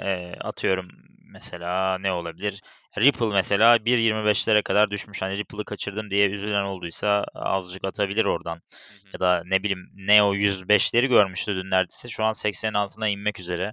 E, 0.00 0.34
atıyorum 0.40 0.88
mesela 1.32 1.98
ne 1.98 2.12
olabilir? 2.12 2.62
Ripple 2.98 3.26
mesela 3.26 3.76
1.25'lere 3.76 4.62
kadar 4.62 4.90
düşmüş. 4.90 5.22
Hani 5.22 5.36
Ripple'ı 5.36 5.64
kaçırdım 5.64 6.10
diye 6.10 6.28
üzülen 6.28 6.64
olduysa 6.64 7.24
azıcık 7.34 7.84
atabilir 7.84 8.24
oradan. 8.24 8.54
Hı 8.54 8.60
hı. 8.60 9.08
Ya 9.12 9.20
da 9.20 9.42
ne 9.46 9.62
bileyim 9.62 9.90
Neo 9.94 10.34
105'leri 10.34 11.06
görmüştü 11.08 11.56
dün 11.56 11.70
neredeyse. 11.70 12.08
Şu 12.08 12.24
an 12.24 12.32
80'in 12.32 12.74
altına 12.74 13.08
inmek 13.08 13.40
üzere. 13.40 13.72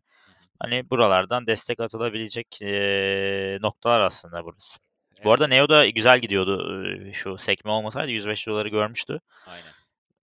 Hani 0.60 0.90
buralardan 0.90 1.48
destek 1.48 1.80
atılabilecek 1.80 2.62
e, 2.62 3.58
noktalar 3.62 4.02
aslında 4.02 4.46
burası. 4.46 4.80
Bu 5.24 5.32
arada 5.32 5.48
Neo 5.48 5.70
da 5.70 5.90
güzel 5.90 6.20
gidiyordu. 6.20 6.84
Şu 7.14 7.38
sekme 7.38 7.72
olmasaydı 7.72 8.12
105 8.12 8.48
doları 8.48 8.70
görmüştü. 8.70 9.20
Aynen. 9.48 9.74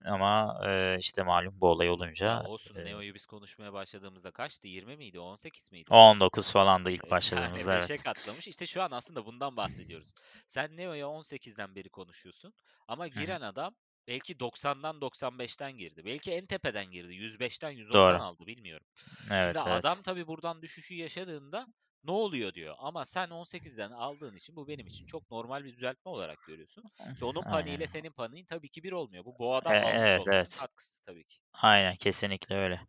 Ama 0.05 0.61
e, 0.67 0.97
işte 0.99 1.23
malum 1.23 1.61
bu 1.61 1.67
olay 1.67 1.87
Ya 1.87 1.93
olunca 1.93 2.43
olsun 2.43 2.75
e, 2.75 2.85
Neo'yu 2.85 3.13
biz 3.13 3.25
konuşmaya 3.25 3.73
başladığımızda 3.73 4.31
kaçtı? 4.31 4.67
20 4.67 4.97
miydi? 4.97 5.19
18 5.19 5.71
miydi? 5.71 5.93
19 5.93 6.51
falandı 6.51 6.91
ilk 6.91 7.03
E, 7.03 7.07
Yani 7.07 7.11
başladığımızda 7.11 7.79
5'e 7.79 7.93
evet. 7.93 8.03
katlamış. 8.03 8.47
İşte 8.47 8.67
şu 8.67 8.81
an 8.81 8.91
aslında 8.91 9.25
bundan 9.25 9.57
bahsediyoruz. 9.57 10.13
Sen 10.47 10.77
Neo'ya 10.77 11.05
18'den 11.05 11.75
beri 11.75 11.89
konuşuyorsun. 11.89 12.53
Ama 12.87 13.05
hı. 13.05 13.07
giren 13.09 13.41
adam 13.41 13.75
belki 14.07 14.33
90'dan 14.33 14.95
95'ten 15.01 15.77
girdi. 15.77 16.05
Belki 16.05 16.31
en 16.31 16.45
tepeden 16.45 16.91
girdi. 16.91 17.13
105'ten 17.13 17.73
110'dan 17.73 17.93
Doğru. 17.93 18.23
aldı 18.23 18.47
bilmiyorum. 18.47 18.85
Evet 19.31 19.43
Şimdi 19.43 19.57
evet. 19.57 19.85
adam 19.85 20.01
tabii 20.01 20.27
buradan 20.27 20.61
düşüşü 20.61 20.95
yaşadığında 20.95 21.67
ne 22.03 22.11
oluyor 22.11 22.53
diyor. 22.53 22.75
Ama 22.79 23.05
sen 23.05 23.29
18'den 23.29 23.91
aldığın 23.91 24.35
için 24.35 24.55
bu 24.55 24.67
benim 24.67 24.87
için 24.87 25.05
çok 25.05 25.31
normal 25.31 25.63
bir 25.65 25.73
düzeltme 25.73 26.11
olarak 26.11 26.45
görüyorsun. 26.45 26.85
İşte 27.13 27.25
onun 27.25 27.43
paniğiyle 27.43 27.87
senin 27.87 28.11
paniğin 28.11 28.45
tabii 28.45 28.69
ki 28.69 28.83
bir 28.83 28.91
olmuyor. 28.91 29.25
Bu 29.25 29.39
boğadan 29.39 29.75
E, 29.75 29.79
almış 29.81 30.15
evet 30.15 30.17
olmanın 30.17 30.31
evet. 30.31 30.55
katkısı 30.55 31.01
tabii 31.03 31.23
ki. 31.25 31.39
Aynen 31.53 31.95
kesinlikle 31.95 32.55
öyle. 32.55 32.81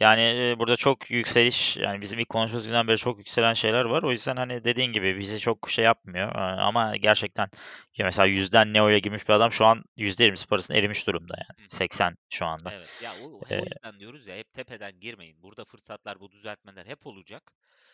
Yani 0.00 0.20
e, 0.20 0.58
burada 0.58 0.76
çok 0.76 1.10
yükseliş 1.10 1.76
yani 1.76 2.00
bizim 2.00 2.18
ilk 2.18 2.28
konuştuğumuz 2.28 2.66
günden 2.66 2.88
beri 2.88 2.96
çok 2.98 3.18
yükselen 3.18 3.54
şeyler 3.54 3.84
var. 3.84 4.02
O 4.02 4.10
yüzden 4.10 4.36
hani 4.36 4.64
dediğin 4.64 4.92
gibi 4.92 5.18
bizi 5.18 5.38
çok 5.40 5.70
şey 5.70 5.84
yapmıyor. 5.84 6.28
E, 6.34 6.38
Ama 6.38 6.96
gerçekten 6.96 7.48
ya 7.96 8.04
mesela 8.06 8.26
yüzden 8.26 8.74
Neo'ya 8.74 8.98
girmiş 8.98 9.28
bir 9.28 9.32
adam 9.34 9.52
şu 9.52 9.64
an 9.66 9.84
%20'si 9.96 10.46
parasını 10.46 10.76
erimiş 10.76 11.06
durumda 11.06 11.34
yani. 11.38 11.58
Hı 11.58 11.62
hı. 11.62 11.68
80 11.68 12.16
şu 12.30 12.46
anda. 12.46 12.72
Evet. 12.74 12.92
Ya 13.00 13.16
o, 13.16 13.44
o 13.56 13.64
yüzden 13.66 14.00
diyoruz 14.00 14.26
ya 14.26 14.36
hep 14.36 14.52
tepeden 14.54 15.00
girmeyin. 15.00 15.42
Burada 15.42 15.64
fırsatlar, 15.64 16.20
bu 16.20 16.32
düzeltmeler 16.32 16.86
hep 16.86 17.06
olacak. 17.06 17.52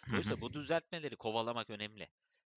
hı 0.09 0.17
hı. 0.17 0.17
Dolayısıyla 0.17 0.41
bu 0.41 0.53
düzeltmeleri 0.53 1.17
kovalamak 1.17 1.71
önemli. 1.71 2.09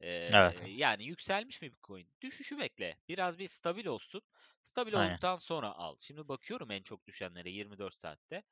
Ee, 0.01 0.29
Evet. 0.33 0.61
yani 0.65 1.05
yükselmiş 1.05 1.61
mi 1.61 1.71
Bitcoin? 1.71 2.07
Düşüşü 2.21 2.59
bekle. 2.59 2.97
Biraz 3.09 3.39
bir 3.39 3.47
stabil 3.47 3.85
olsun. 3.85 4.21
Stabil 4.63 4.93
Aynen. 4.93 5.09
olduktan 5.09 5.37
sonra 5.37 5.67
al. 5.71 5.95
Şimdi 5.99 6.27
bakıyorum 6.27 6.71
en 6.71 6.81
çok 6.83 7.07
düşenlere 7.07 7.49
24 7.49 7.93
saatte. 7.93 8.43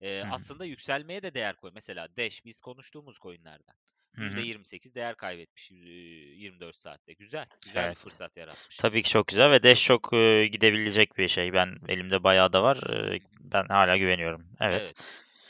Ee, 0.00 0.20
Hı 0.22 0.26
hı. 0.26 0.30
aslında 0.30 0.64
yükselmeye 0.64 1.22
de 1.22 1.34
değer 1.34 1.56
koy. 1.56 1.70
Mesela 1.74 2.16
Dash 2.16 2.44
biz 2.44 2.60
konuştuğumuz 2.60 3.18
coinlerden. 3.18 3.74
Hı 4.16 4.22
hı. 4.22 4.26
%28 4.26 4.94
değer 4.94 5.16
kaybetmiş 5.16 5.72
e, 5.72 5.74
24 5.74 6.76
saatte. 6.76 7.12
Güzel. 7.12 7.46
Güzel 7.64 7.82
bir 7.82 7.86
Evet. 7.86 7.98
fırsat 7.98 8.36
yaratmış. 8.36 8.76
Tabii 8.78 9.02
ki 9.02 9.10
çok 9.10 9.26
güzel 9.26 9.50
ve 9.50 9.62
Dash 9.62 9.84
çok 9.84 10.12
e, 10.12 10.46
gidebilecek 10.46 11.18
bir 11.18 11.28
şey. 11.28 11.52
Ben 11.52 11.76
elimde 11.88 12.24
bayağı 12.24 12.52
da 12.52 12.62
var. 12.62 12.76
E, 13.14 13.20
ben 13.40 13.64
hala 13.68 13.96
güveniyorum. 13.96 14.46
Evet. 14.60 14.80
Evet. 14.82 14.94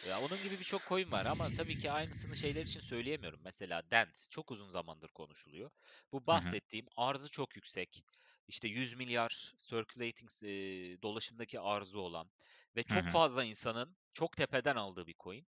Ya 0.02 0.20
onun 0.20 0.42
gibi 0.42 0.58
birçok 0.58 0.86
coin 0.86 1.10
var 1.12 1.26
ama 1.26 1.50
tabii 1.50 1.76
ki 1.76 1.90
aynısını 1.90 2.36
şeyler 2.36 2.62
için 2.62 2.80
söyleyemiyorum. 2.80 3.40
Mesela 3.44 3.90
Dent 3.90 4.26
çok 4.30 4.50
uzun 4.50 4.70
zamandır 4.70 5.08
konuşuluyor. 5.08 5.70
Bu 6.12 6.26
Hı 6.30 6.36
hı. 6.36 6.56
bahsettiğim 6.56 6.86
arzı 6.96 7.28
çok 7.30 7.56
yüksek. 7.56 8.04
İşte 8.48 8.68
100 8.68 8.94
milyar 8.96 9.54
circulating 9.58 10.30
e, 10.44 11.02
dolaşımdaki 11.02 11.60
arzı 11.60 12.00
olan 12.00 12.30
ve 12.76 12.82
Hı 12.88 12.94
çok 12.94 13.10
hı. 13.10 13.10
fazla 13.10 13.44
insanın 13.44 13.96
çok 14.12 14.36
tepeden 14.36 14.76
aldığı 14.76 15.06
bir 15.06 15.14
coin. 15.20 15.46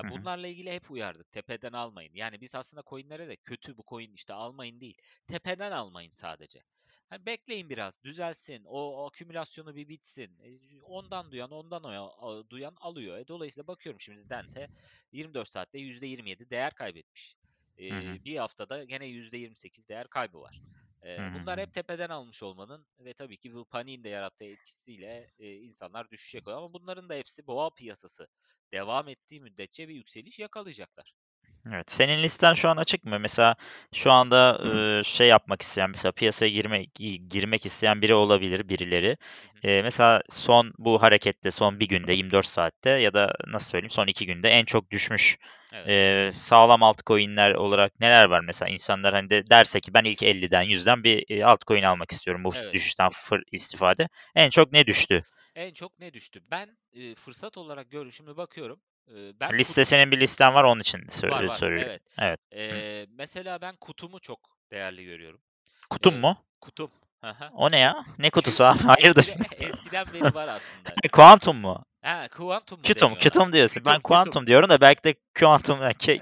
Hı 0.00 0.06
Ya 0.06 0.08
hı. 0.08 0.28
bunlarla 0.28 0.46
ilgili 0.48 0.72
hep 0.72 0.90
uyardık. 0.90 1.32
Tepeden 1.32 1.72
almayın. 1.72 2.14
Yani 2.14 2.40
biz 2.40 2.54
aslında 2.54 2.82
coinlere 2.86 3.28
de 3.28 3.36
kötü 3.36 3.76
bu 3.76 3.82
coin 3.88 4.12
işte 4.12 4.34
almayın 4.34 4.80
değil. 4.80 4.96
Tepeden 5.26 5.70
almayın 5.72 6.10
sadece. 6.10 6.60
Hani 7.08 7.26
bekleyin 7.26 7.70
biraz, 7.70 8.02
düzelsin, 8.04 8.64
o, 8.64 8.80
o 8.80 9.06
akümülasyonu 9.06 9.76
bir 9.76 9.88
bitsin. 9.88 10.38
E, 10.38 10.80
ondan 10.82 11.32
duyan, 11.32 11.50
ondan 11.50 11.84
o, 11.84 12.14
a- 12.26 12.50
duyan 12.50 12.74
alıyor. 12.80 13.18
E, 13.18 13.28
dolayısıyla 13.28 13.66
bakıyorum 13.66 14.00
şimdi 14.00 14.28
Dente 14.28 14.68
24 15.12 15.48
saatte 15.48 15.78
%27 15.78 16.50
değer 16.50 16.74
kaybetmiş. 16.74 17.36
E, 17.78 17.84
Hı 17.90 17.98
hı. 17.98 18.18
bir 18.24 18.36
haftada 18.36 18.84
gene 18.84 19.06
%28 19.06 19.88
değer 19.88 20.08
kaybı 20.08 20.40
var. 20.40 20.60
E, 21.04 21.08
hı. 21.18 21.30
bunlar 21.32 21.60
hep 21.60 21.72
tepeden 21.72 22.08
almış 22.10 22.42
olmanın 22.42 22.86
ve 22.98 23.14
tabii 23.14 23.38
ki 23.38 23.54
bu 23.54 23.64
paniğin 23.64 24.04
de 24.04 24.08
yarattığı 24.08 24.44
etkisiyle 24.44 25.30
e, 25.38 25.54
insanlar 25.54 26.10
düşecek. 26.10 26.48
Ama 26.48 26.72
bunların 26.72 27.08
da 27.08 27.14
hepsi 27.14 27.46
boğa 27.46 27.70
piyasası 27.74 28.28
devam 28.72 29.08
ettiği 29.08 29.40
müddetçe 29.40 29.88
bir 29.88 29.94
yükseliş 29.94 30.38
yakalayacaklar. 30.38 31.14
Evet. 31.72 31.92
Senin 31.92 32.22
listen 32.22 32.54
şu 32.54 32.68
an 32.68 32.76
açık 32.76 33.04
mı? 33.04 33.18
Mesela 33.20 33.56
şu 33.94 34.12
anda 34.12 34.60
e, 35.00 35.04
şey 35.04 35.28
yapmak 35.28 35.62
isteyen, 35.62 35.90
mesela 35.90 36.12
piyasaya 36.12 36.50
girmek 36.50 36.94
girmek 37.30 37.66
isteyen 37.66 38.02
biri 38.02 38.14
olabilir, 38.14 38.68
birileri. 38.68 39.16
E, 39.64 39.82
mesela 39.82 40.22
son 40.28 40.72
bu 40.78 41.02
harekette, 41.02 41.50
son 41.50 41.80
bir 41.80 41.88
günde, 41.88 42.12
24 42.12 42.46
saatte 42.46 42.90
ya 42.90 43.14
da 43.14 43.32
nasıl 43.46 43.70
söyleyeyim, 43.70 43.90
son 43.90 44.06
iki 44.06 44.26
günde 44.26 44.48
en 44.48 44.64
çok 44.64 44.90
düşmüş 44.90 45.38
Evet. 45.72 45.88
e, 45.88 46.30
sağlam 46.32 46.82
altcoin'ler 46.82 47.54
olarak 47.54 48.00
neler 48.00 48.24
var 48.24 48.40
mesela? 48.40 48.68
İnsanlar 48.68 49.14
hani 49.14 49.30
de 49.30 49.50
derse 49.50 49.80
ki 49.80 49.94
ben 49.94 50.04
ilk 50.04 50.22
50'den 50.22 50.62
100'den 50.62 51.04
bir 51.04 51.40
altcoin 51.40 51.82
almak 51.82 52.10
istiyorum 52.10 52.44
bu 52.44 52.52
Evet. 52.56 52.74
düşüşten 52.74 53.08
fır 53.08 53.42
istifade. 53.52 54.08
En 54.34 54.50
çok 54.50 54.72
ne 54.72 54.86
düştü? 54.86 55.24
En 55.56 55.72
çok 55.72 56.00
ne 56.00 56.12
düştü? 56.14 56.40
Ben 56.50 56.68
e, 56.92 57.14
fırsat 57.14 57.58
olarak 57.58 57.90
görüyorum. 57.90 58.12
Şimdi 58.12 58.36
bakıyorum. 58.36 58.80
E, 59.14 59.40
ben 59.40 59.52
Liste 59.52 59.84
kut 59.84 59.84
senin 59.84 60.10
bir 60.10 60.20
listen 60.20 60.54
var 60.54 60.64
onun 60.64 60.80
için 60.80 60.98
var 61.28 61.44
sö- 61.44 61.48
var. 61.48 61.58
soruyorum. 61.58 61.88
Evet. 61.88 62.02
Evet. 62.18 62.40
Hı. 62.70 62.74
E, 62.74 63.06
mesela 63.10 63.60
ben 63.60 63.76
kutumu 63.76 64.18
çok 64.20 64.40
değerli 64.70 65.04
görüyorum. 65.04 65.40
Kutum 65.90 66.14
E, 66.14 66.20
mu? 66.20 66.36
kutum. 66.60 66.90
Aha. 67.22 67.50
O 67.54 67.70
ne 67.70 67.78
ya? 67.78 68.04
Ne 68.18 68.30
kutusu 68.30 68.64
abi? 68.64 68.78
Hayırdır? 68.82 69.24
eskide, 69.24 69.46
eskiden 69.56 70.12
beri 70.12 70.34
var 70.34 70.48
aslında. 70.48 70.96
Kuantum 71.12 71.56
mu? 71.56 71.84
Ha, 72.02 72.28
kuantum 72.28 72.80
mu 72.80 72.86
ona? 72.86 73.18
kutum 73.20 73.52
diyorsun. 73.52 73.82
Ben 73.86 73.92
Kutum, 73.92 74.02
kutum. 74.02 74.02
kuantum 74.02 74.46
diyorum 74.46 74.68
da 74.70 74.80
belki 74.80 75.04
de 75.04 75.14
kuantum, 75.38 75.78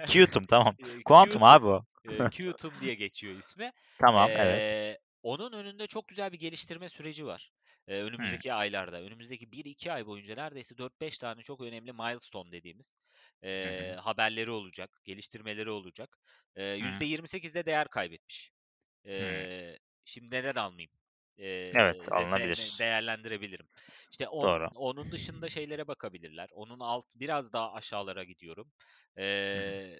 kutum 0.07 0.45
tamam. 0.47 0.77
Kuantum 1.05 1.43
abi 1.43 1.67
o. 1.67 1.85
Qtum 2.31 2.81
diye 2.81 2.95
geçiyor 2.95 3.35
ismi. 3.35 3.73
Tamam, 3.99 4.31
evet. 4.39 4.63
E, 4.63 4.99
onun 5.23 5.53
önünde 5.53 5.87
çok 5.87 6.09
güzel 6.09 6.33
bir 6.33 6.39
geliştirme 6.39 6.89
süreci 6.89 7.27
var. 7.27 7.53
E, 7.89 8.03
Hı, 8.19 8.43
önümüzdeki 8.43 8.53
aylarda. 8.53 9.03
Önümüzdeki 9.03 9.53
1-2 9.53 9.93
ay 9.93 10.07
boyunca 10.07 10.35
neredeyse 10.35 10.79
4-5 10.79 11.19
tane 11.19 11.43
çok 11.43 11.61
önemli 11.61 11.93
milestone 11.93 12.53
dediğimiz 12.53 12.95
hı 13.63 13.69
e, 13.69 13.71
hı, 13.71 13.97
haberleri 14.01 14.51
olacak, 14.51 15.01
geliştirmeleri 15.05 15.71
olacak. 15.71 16.19
E, 16.57 16.65
hı, 16.81 17.03
%28'de 17.05 17.67
değer 17.67 17.89
kaybetmiş. 17.89 18.53
hı. 19.19 19.47
E, 19.47 19.79
şimdi 20.05 20.33
neden 20.37 20.55
almayayım? 20.55 20.93
E, 21.39 21.45
Evet, 21.73 21.97
de, 22.17 22.35
de- 22.35 22.57
de- 22.57 22.79
alınabilir. 22.79 22.79
değerlendirebilirim. 22.79 23.69
İşte 24.11 24.29
on, 24.29 24.57
Doğru. 24.57 24.71
onun 24.75 25.13
dışında 25.13 25.49
şeylere 25.49 25.87
bakabilirler. 25.89 26.49
Onun 26.53 26.81
alt 26.81 27.07
biraz 27.17 27.53
daha 27.53 27.73
aşağılara 27.73 28.25
gidiyorum. 28.25 28.73
Hı 29.53 29.59
hı, 29.59 29.79
E, 29.79 29.97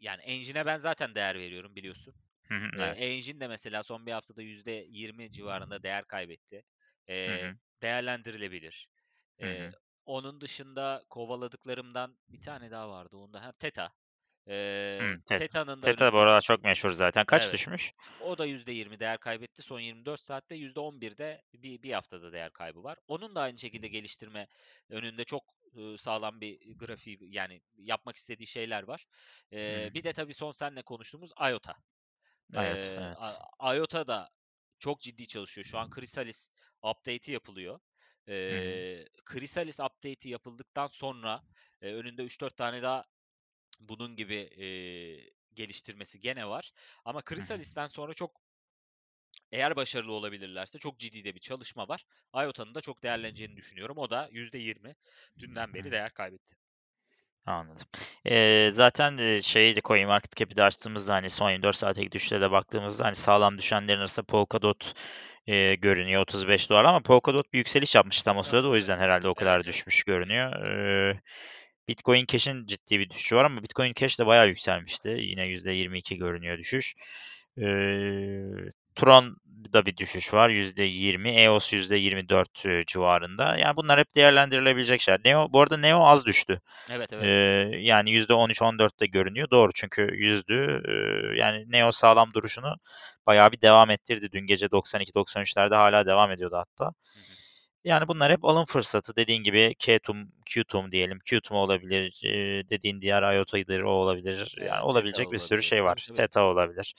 yani 0.00 0.22
engine'e 0.22 0.66
ben 0.66 0.76
zaten 0.76 1.14
değer 1.14 1.38
veriyorum 1.38 1.76
biliyorsun. 1.76 2.14
hı 2.48 2.54
hı, 2.54 2.70
Ee, 2.74 2.82
evet. 2.82 2.98
engine 2.98 3.40
de 3.40 3.48
mesela 3.48 3.82
son 3.82 4.06
bir 4.06 4.12
haftada 4.12 4.42
%20 4.42 5.30
civarında 5.32 5.82
değer 5.82 6.04
kaybetti. 6.04 6.64
Hı 7.26 7.32
hı, 7.34 7.58
değerlendirilebilir. 7.82 8.88
hı 9.40 9.46
hı, 9.50 9.74
onun 10.04 10.40
dışında 10.40 11.02
kovaladıklarımdan 11.10 12.18
bir 12.28 12.38
tane 12.38 12.70
daha 12.70 12.90
vardı 12.90 13.16
onda. 13.16 13.44
Ha, 13.44 13.52
Teta. 13.52 13.92
hı. 15.00 15.04
Ee, 15.04 15.08
Teta. 15.26 15.36
Teta'nın 15.36 15.82
da 15.82 15.96
Teta 15.96 16.12
bu 16.12 16.18
aralar 16.18 16.40
çok 16.40 16.64
meşhur 16.64 16.90
zaten. 16.90 17.24
Kaç 17.26 17.52
evet. 17.52 17.52
düşmüş? 17.52 17.92
O 18.18 18.38
da 18.38 18.46
%20 18.46 19.00
değer 19.00 19.18
kaybetti. 19.20 19.62
Son 19.62 19.80
24 19.80 20.20
saatte 20.20 20.54
%11'de 20.54 21.42
bir, 21.54 21.82
bir 21.82 21.92
haftada 21.92 22.32
değer 22.32 22.52
kaybı 22.52 22.82
var. 22.84 22.98
Onun 23.08 23.34
da 23.34 23.40
aynı 23.42 23.58
şekilde 23.58 23.88
geliştirme 23.88 24.48
önünde 24.90 25.24
çok 25.24 25.44
e, 25.76 25.98
sağlam 25.98 26.40
bir 26.40 26.74
grafiği 26.78 27.18
yani 27.22 27.62
yapmak 27.76 28.16
istediği 28.16 28.46
şeyler 28.46 28.82
var. 28.82 29.06
Hı 29.66 29.70
hı. 29.72 29.92
bir 29.94 30.04
de 30.04 30.12
tabii 30.12 30.34
son 30.34 30.52
seninle 30.52 30.82
konuştuğumuz 30.82 31.30
IOTA. 31.50 31.76
Evet, 32.54 32.92
Eee, 32.92 32.96
evet. 32.96 33.38
A 33.60 33.76
IOTA 33.76 34.06
da 34.08 34.30
çok 34.78 35.00
ciddi 35.00 35.26
çalışıyor. 35.26 35.64
Şu 35.64 35.78
an 35.78 35.88
Chrysalis 35.94 36.50
update'i 36.82 37.32
yapılıyor. 37.32 37.80
Eee 38.28 39.08
Chrysalis 39.32 39.80
update'i 39.80 40.28
yapıldıktan 40.32 40.86
sonra 40.86 41.42
e, 41.82 41.92
önünde 41.94 42.22
3-4 42.22 42.56
tane 42.56 42.82
daha 42.82 43.04
bunun 43.80 44.16
gibi 44.16 44.34
eee, 44.34 45.30
geliştirmesi 45.54 46.20
gene 46.20 46.48
var. 46.48 46.72
Ama 47.04 47.22
Chrysalis'ten 47.22 47.86
sonra 47.86 48.14
çok 48.14 48.40
eğer 49.52 49.76
başarılı 49.76 50.12
olabilirlerse 50.12 50.78
çok 50.78 50.98
ciddi 50.98 51.24
de 51.24 51.34
bir 51.34 51.40
çalışma 51.40 51.88
var. 51.88 52.04
IOTA'nın 52.34 52.74
da 52.74 52.80
çok 52.80 53.02
değerleneceğini 53.02 53.56
düşünüyorum. 53.56 53.98
O 53.98 54.10
da 54.10 54.28
%20 54.32 54.96
dünden 55.38 55.74
beri 55.74 55.90
değer 55.90 56.14
kaybetti. 56.14 56.56
Anladım. 57.46 57.86
Ee, 58.26 58.70
zaten 58.72 59.18
e, 59.18 59.42
şeydi 59.42 59.80
CoinMarketCap'i 59.84 60.56
de 60.56 60.62
açtığımızda 60.62 61.14
hani 61.14 61.30
son 61.30 61.50
24 61.50 61.76
saatlik 61.76 62.12
düşüşlere 62.12 62.40
de 62.40 62.50
baktığımızda 62.50 63.04
hani 63.04 63.16
sağlam 63.16 63.58
düşenlerin 63.58 63.98
arasında 63.98 64.26
Polkadot 64.26 64.94
e, 65.48 65.74
görünüyor 65.74 66.22
35 66.22 66.70
dolar 66.70 66.84
ama 66.84 67.00
Polkadot 67.00 67.52
bir 67.52 67.58
yükseliş 67.58 67.94
yapmış 67.94 68.22
tam 68.22 68.36
o 68.36 68.42
sırada 68.42 68.68
o 68.68 68.76
yüzden 68.76 68.98
herhalde 68.98 69.28
o 69.28 69.34
kadar 69.34 69.56
Evet, 69.56 69.66
düşmüş 69.66 70.02
görünüyor. 70.04 70.52
E, 70.52 71.20
Bitcoin 71.88 72.26
Cash'in 72.26 72.66
ciddi 72.66 73.00
bir 73.00 73.10
düşüşü 73.10 73.36
var 73.36 73.44
ama 73.44 73.62
Bitcoin 73.62 73.92
Cash 73.96 74.20
de 74.20 74.26
bayağı 74.26 74.48
yükselmişti. 74.48 75.08
Yine 75.08 75.44
%22 75.44 76.16
görünüyor 76.16 76.58
düşüş. 76.58 76.94
E, 77.58 77.66
Tron'da 79.64 79.86
bir 79.86 79.96
düşüş 79.96 80.34
var 80.34 80.50
%20, 80.50 81.28
EOS 81.28 81.72
%24 81.72 82.66
e, 82.68 82.84
civarında. 82.86 83.56
Yani 83.56 83.76
bunlar 83.76 83.98
hep 83.98 84.14
değerlendirilebilecek 84.14 85.00
şeyler. 85.00 85.20
Neo, 85.24 85.52
bu 85.52 85.60
arada 85.60 85.76
Neo 85.76 86.06
az 86.06 86.26
düştü. 86.26 86.60
Evet, 86.90 87.12
Ee, 87.12 87.16
evet. 87.16 87.74
yani 87.80 88.10
%13-14'te 88.10 89.06
görünüyor. 89.06 89.50
Doğru 89.50 89.72
çünkü 89.74 90.10
yüzdü. 90.14 90.82
Ee, 90.88 91.38
yani 91.38 91.64
Neo 91.68 91.92
sağlam 91.92 92.34
duruşunu 92.34 92.76
bayağı 93.26 93.52
bir 93.52 93.60
devam 93.60 93.90
ettirdi. 93.90 94.32
Dün 94.32 94.46
gece 94.46 94.66
92-93'lerde 94.66 95.74
hala 95.74 96.06
devam 96.06 96.30
ediyordu 96.30 96.56
hatta. 96.56 96.84
Hı 96.84 96.90
hı. 96.90 97.38
Yani 97.84 98.08
bunlar 98.08 98.32
hep 98.32 98.44
alım 98.44 98.64
fırsatı. 98.64 99.16
Dediğin 99.16 99.42
gibi 99.42 99.74
Qtum, 99.78 100.32
Qtum 100.46 100.92
diyelim. 100.92 101.18
Qtum 101.18 101.56
olabilir. 101.56 102.20
Ee, 102.24 102.68
dediğin 102.70 103.00
diğer 103.00 103.36
IOTA'dır 103.36 103.80
o 103.80 103.90
olabilir. 103.90 104.56
Yani 104.60 104.82
olabilecek 104.82 105.32
bir 105.32 105.38
sürü 105.38 105.62
şey 105.62 105.84
var. 105.84 106.06
Theta 106.16 106.42
olabilir. 106.42 106.94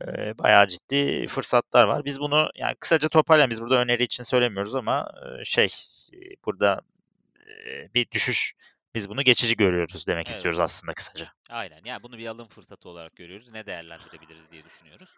Ee, 0.00 0.38
bayağı 0.38 0.66
ciddi 0.66 1.26
fırsatlar 1.26 1.84
var. 1.84 2.04
Biz 2.04 2.20
bunu 2.20 2.50
yani 2.54 2.74
kısaca 2.74 3.08
toparlayalım. 3.08 3.50
Biz 3.50 3.62
burada 3.62 3.80
öneri 3.80 4.02
için 4.02 4.24
söylemiyoruz 4.24 4.74
ama 4.74 5.12
e, 5.40 5.44
şey 5.44 5.68
e, 6.12 6.18
burada 6.46 6.80
e, 7.46 7.94
bir 7.94 8.10
düşüş 8.10 8.54
biz 8.94 9.08
bunu 9.08 9.22
geçici 9.22 9.56
görüyoruz 9.56 10.06
demek 10.06 10.26
Evet. 10.26 10.36
istiyoruz 10.36 10.60
aslında 10.60 10.94
kısaca. 10.94 11.32
Aynen. 11.48 11.80
Yani 11.84 12.02
bunu 12.02 12.18
bir 12.18 12.26
alım 12.26 12.48
fırsatı 12.48 12.88
olarak 12.88 13.16
görüyoruz. 13.16 13.52
Ne 13.52 13.66
değerlendirebiliriz 13.66 14.50
diye 14.52 14.64
düşünüyoruz. 14.64 15.14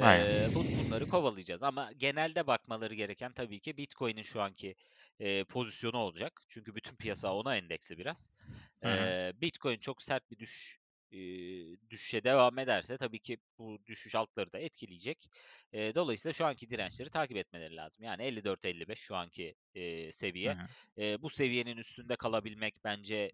Aynen. 0.00 0.26
Ee, 0.26 0.54
bu, 0.54 0.64
bunları 0.84 1.06
kovalayacağız. 1.06 1.62
Ama 1.62 1.92
genelde 1.92 2.46
bakmaları 2.46 2.94
gereken 2.94 3.32
tabii 3.32 3.60
ki 3.60 3.76
Bitcoin'in 3.76 4.22
şu 4.22 4.42
anki 4.42 4.74
e, 5.20 5.44
pozisyonu 5.44 5.96
olacak. 5.96 6.42
Çünkü 6.48 6.74
bütün 6.74 6.96
piyasa 6.96 7.34
ona 7.34 7.56
endeksli 7.56 7.98
biraz. 7.98 8.32
Ee, 8.84 9.32
Bitcoin 9.40 9.78
çok 9.78 10.02
sert 10.02 10.30
bir 10.30 10.38
düş 10.38 10.78
e, 11.14 11.90
düşüşe 11.90 12.24
devam 12.24 12.58
ederse 12.58 12.96
tabii 12.96 13.18
ki 13.18 13.38
bu 13.58 13.78
düşüş 13.86 14.14
altları 14.14 14.52
da 14.52 14.58
etkileyecek. 14.58 15.28
E, 15.72 15.94
dolayısıyla 15.94 16.32
şu 16.32 16.46
anki 16.46 16.70
dirençleri 16.70 17.10
takip 17.10 17.36
etmeleri 17.36 17.76
lazım. 17.76 18.04
Yani 18.04 18.22
54-55 18.22 19.00
şu 19.00 19.16
anki 19.16 19.54
e, 19.74 20.12
Hı 20.44 20.50
seviye. 20.50 20.52
hı. 20.52 20.66
E, 20.98 21.22
bu 21.22 21.30
seviyenin 21.30 21.76
üstünde 21.76 22.16
kalabilmek 22.16 22.74
bence 22.84 23.32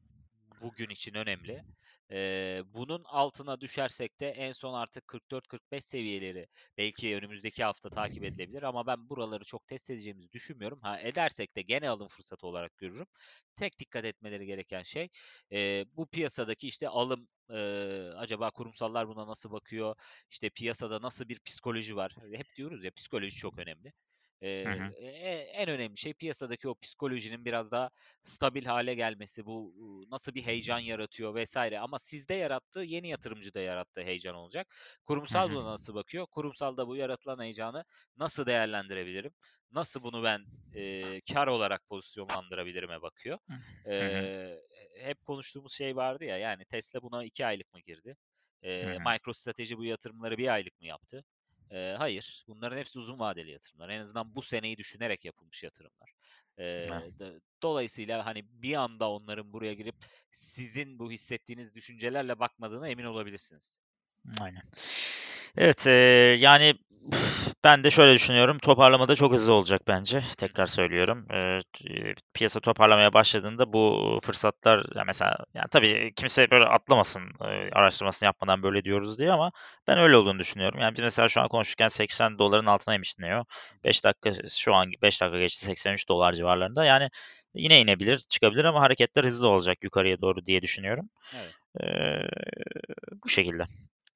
bugün 0.60 0.88
için 0.90 1.14
önemli. 1.14 1.64
Ee, 2.12 2.62
bunun 2.66 3.04
altına 3.04 3.60
düşersek 3.60 4.20
de 4.20 4.30
en 4.30 4.52
son 4.52 4.74
artık 4.74 5.08
44-45 5.08 5.84
seviyeleri 5.84 6.48
belki 6.78 7.16
önümüzdeki 7.16 7.64
hafta 7.64 7.90
takip 7.90 8.24
edilebilir 8.24 8.62
ama 8.62 8.86
ben 8.86 9.08
buraları 9.10 9.44
çok 9.44 9.66
test 9.66 9.90
edeceğimizi 9.90 10.32
düşünmüyorum. 10.32 10.80
Ha 10.82 11.00
edersek 11.00 11.56
de 11.56 11.62
gene 11.62 11.88
alım 11.88 12.08
fırsatı 12.08 12.46
olarak 12.46 12.78
görürüm. 12.78 13.06
Tek 13.56 13.78
dikkat 13.78 14.04
etmeleri 14.04 14.46
gereken 14.46 14.82
şey 14.82 15.08
e, 15.52 15.84
bu 15.96 16.06
piyasadaki 16.06 16.68
işte 16.68 16.88
alım 16.88 17.28
e, 17.50 17.56
acaba 18.16 18.50
kurumsallar 18.50 19.08
buna 19.08 19.26
nasıl 19.26 19.50
bakıyor? 19.52 19.96
İşte 20.30 20.50
piyasada 20.50 21.02
nasıl 21.02 21.28
bir 21.28 21.38
psikoloji 21.40 21.96
var? 21.96 22.16
Hep 22.34 22.54
diyoruz 22.56 22.84
ya 22.84 22.90
psikoloji 22.90 23.36
çok 23.36 23.58
önemli. 23.58 23.92
Ee, 24.42 24.48
Hı 24.64 24.70
hı. 24.72 24.94
e- 24.96 25.50
en 25.52 25.68
önemli 25.68 25.98
şey 25.98 26.14
piyasadaki 26.14 26.68
o 26.68 26.74
psikolojinin 26.74 27.44
biraz 27.44 27.70
daha 27.70 27.90
stabil 28.22 28.64
hale 28.64 28.94
gelmesi, 28.94 29.46
bu 29.46 29.74
nasıl 30.10 30.34
bir 30.34 30.42
heyecan 30.42 30.78
yaratıyor 30.78 31.34
vesaire. 31.34 31.78
Ama 31.80 31.98
sizde 31.98 32.34
yarattığı 32.34 32.80
yeni 32.80 33.08
yatırımcı 33.08 33.54
da 33.54 33.60
yarattığı 33.60 34.00
heyecan 34.02 34.34
olacak. 34.34 34.74
Kurumsal 35.04 35.50
buna 35.50 35.64
nasıl 35.72 35.94
bakıyor? 35.94 36.26
Kurumsal 36.26 36.76
da 36.76 36.86
bu 36.88 36.96
yaratılan 36.96 37.42
heyecanı 37.42 37.84
nasıl 38.16 38.46
değerlendirebilirim? 38.46 39.32
Nasıl 39.70 40.02
bunu 40.02 40.22
ben 40.24 40.46
e, 40.72 41.20
kar 41.20 41.46
olarak 41.46 41.88
pozisyonlandırabilirim'e 41.88 43.02
bakıyor. 43.02 43.38
E, 43.88 44.56
hep 45.00 45.24
konuştuğumuz 45.24 45.72
şey 45.72 45.96
vardı 45.96 46.24
ya 46.24 46.36
yani 46.38 46.64
Tesla 46.64 47.02
buna 47.02 47.24
iki 47.24 47.46
aylık 47.46 47.74
mı 47.74 47.80
girdi? 47.80 48.16
E. 48.64 48.98
MicroStrategy 49.06 49.74
bu 49.76 49.84
yatırımları 49.84 50.38
bir 50.38 50.48
aylık 50.48 50.80
mı 50.80 50.86
yaptı? 50.86 51.24
E, 51.70 51.94
hayır. 51.98 52.44
Bunların 52.48 52.78
hepsi 52.78 52.98
uzun 52.98 53.18
vadeli 53.18 53.50
yatırımlar. 53.50 53.88
En 53.88 54.00
azından 54.00 54.34
bu 54.34 54.42
seneyi 54.42 54.76
düşünerek 54.76 55.24
yapılmış 55.24 55.62
yatırımlar. 55.62 56.12
E, 56.58 56.64
Evet. 56.88 57.14
d- 57.18 57.40
dolayısıyla 57.62 58.26
hani 58.26 58.62
bir 58.62 58.74
anda 58.74 59.10
onların 59.10 59.52
buraya 59.52 59.74
girip 59.74 59.96
sizin 60.30 60.98
bu 60.98 61.12
hissettiğiniz 61.12 61.74
düşüncelerle 61.74 62.38
bakmadığına 62.38 62.88
emin 62.88 63.04
olabilirsiniz. 63.04 63.78
Aynen. 64.40 64.62
Evet, 65.56 65.86
eee, 65.86 65.92
yani 66.38 66.74
ben 67.64 67.84
de 67.84 67.90
şöyle 67.90 68.14
düşünüyorum. 68.14 68.58
Toparlamada 68.58 69.14
çok 69.16 69.32
hızlı 69.32 69.52
olacak 69.52 69.82
bence. 69.88 70.22
Tekrar 70.38 70.66
söylüyorum. 70.66 71.26
T- 71.72 72.14
piyasa 72.34 72.60
toparlamaya 72.60 73.12
başladığında 73.14 73.72
bu 73.72 74.18
fırsatlar 74.22 74.86
ya 74.96 75.04
mesela 75.04 75.36
yani 75.54 75.66
tabii 75.70 76.12
kimse 76.16 76.50
böyle 76.50 76.64
atlamasın 76.64 77.22
eee, 77.42 77.70
araştırmasını 77.72 78.26
yapmadan 78.26 78.62
böyle 78.62 78.84
diyoruz 78.84 79.18
diye 79.18 79.32
ama 79.32 79.52
ben 79.88 79.98
öyle 79.98 80.16
olduğunu 80.16 80.38
düşünüyorum. 80.38 80.80
Yani 80.80 80.92
biz 80.96 81.00
mesela 81.02 81.28
şu 81.28 81.40
an 81.40 81.48
konuşurken 81.48 81.88
80 81.88 82.38
doların 82.38 82.66
altına 82.66 82.94
inmişti 82.94 83.22
Neo. 83.22 83.44
5 83.84 84.04
dakika 84.04 84.32
şu 84.48 84.74
an 84.74 84.90
5 85.02 85.20
dakika 85.22 85.38
geçti 85.38 85.64
83 85.66 86.08
dolar 86.08 86.32
civarlarında. 86.32 86.84
Yani 86.84 87.10
yine 87.54 87.80
inebilir, 87.80 88.18
çıkabilir 88.18 88.64
ama 88.64 88.80
hareketler 88.80 89.24
hızlı 89.24 89.48
olacak 89.48 89.78
yukarıya 89.84 90.20
doğru 90.20 90.46
diye 90.46 90.62
düşünüyorum. 90.62 91.10
Evet. 91.36 91.54
Eee, 91.80 92.28
bu 93.24 93.28
şekilde. 93.28 93.66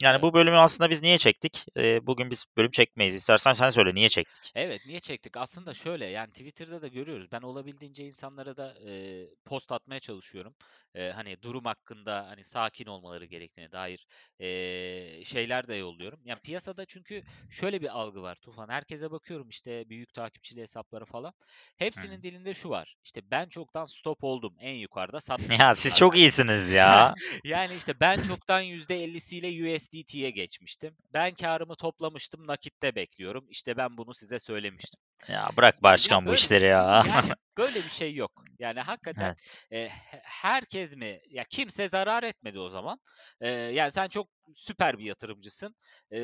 Yani 0.05 0.23
bu 0.23 0.35
bölümü 0.35 0.57
aslında 0.57 0.91
biz 0.91 1.03
niye 1.03 1.19
çektik? 1.19 1.67
Eee, 1.77 2.01
bugün 2.03 2.31
biz 2.31 2.45
bölüm 2.57 2.71
çekmeyiz. 2.71 3.15
İstersen 3.15 3.53
sen 3.53 3.71
söyle 3.71 3.95
niye 3.95 4.09
çektik? 4.09 4.53
Evet, 4.55 4.81
niye 4.87 5.01
çektik? 5.01 5.37
Aslında 5.37 5.75
şöyle 5.75 6.05
yani 6.05 6.31
Twitter'da 6.31 6.83
da 6.83 6.89
görüyoruz. 6.89 7.33
Ben 7.33 7.41
olabildiğince 7.41 8.05
insanlara 8.05 8.57
da 8.57 8.75
e, 8.89 9.25
post 9.45 9.73
atmaya 9.73 10.01
çalışıyorum. 10.01 10.55
E, 10.95 11.11
hani 11.11 11.43
durum 11.43 11.65
hakkında 11.65 12.27
hani 12.29 12.45
sakin 12.45 12.87
olmaları 12.87 13.25
gerektiğine 13.25 13.73
dair 13.73 14.07
e, 14.41 15.25
şeyler 15.25 15.69
de 15.69 15.75
yolluyorum. 15.75 16.21
Yani 16.25 16.41
piyasada 16.41 16.85
çünkü 16.85 17.23
şöyle 17.51 17.81
bir 17.83 17.99
algı 17.99 18.23
var 18.23 18.35
Tufan. 18.37 18.69
Herkese 18.69 19.11
bakıyorum 19.11 19.49
işte 19.49 19.89
büyük 19.89 20.15
takipçili 20.15 20.61
hesapları 20.61 21.05
falan. 21.05 21.31
Hı 21.31 21.45
hı. 21.45 21.87
Hepsinin 21.87 22.23
dilinde 22.23 22.55
şu 22.55 22.71
var. 22.71 22.97
İşte 23.05 23.21
ben 23.31 23.49
çoktan 23.49 23.85
stop 23.85 24.25
oldum. 24.25 24.55
En 24.61 24.75
yukarıda 24.75 25.17
Ya 25.19 25.21
satmıştım 25.21 25.75
siz 25.77 25.99
çok 25.99 26.17
iyisiniz 26.17 26.71
ya. 26.71 27.15
Yani 27.45 27.75
işte 27.75 28.01
ben 28.01 28.23
çoktan 28.23 28.63
%50'siyle 28.63 29.49
USDT'ye 29.95 30.31
geçmiştim. 30.31 30.97
Ben 31.13 31.35
karımı 31.35 31.75
toplamıştım, 31.77 32.47
nakitte 32.47 32.95
bekliyorum. 32.95 33.47
İşte 33.51 33.77
ben 33.77 33.99
bunu 33.99 34.15
size 34.15 34.41
söylemiştim. 34.41 35.01
Ya 35.29 35.49
bırak 35.57 35.83
Ya 36.05 36.17
başkan 36.17 36.27
bu 36.27 36.35
böyle 36.35 36.35
işleri 36.35 36.65
ya. 36.67 37.05
yani 37.05 37.37
böyle 37.59 37.85
bir 37.85 37.91
şey 37.91 38.15
yok. 38.15 38.45
Yani 38.59 38.81
hakikaten 38.81 39.31
Evet. 39.31 39.39
e, 39.71 39.89
he- 39.89 40.21
herkes 40.25 40.97
mi 40.97 41.21
ya 41.31 41.45
kimse 41.45 41.89
zarar 41.89 42.23
etmedi 42.23 42.59
o 42.59 42.69
zaman. 42.71 43.01
E, 43.41 43.49
yani 43.51 43.93
sen 43.93 44.09
çok 44.09 44.29
süper 44.57 44.99
bir 44.99 45.05
yatırımcısın. 45.05 45.75
E, 46.13 46.19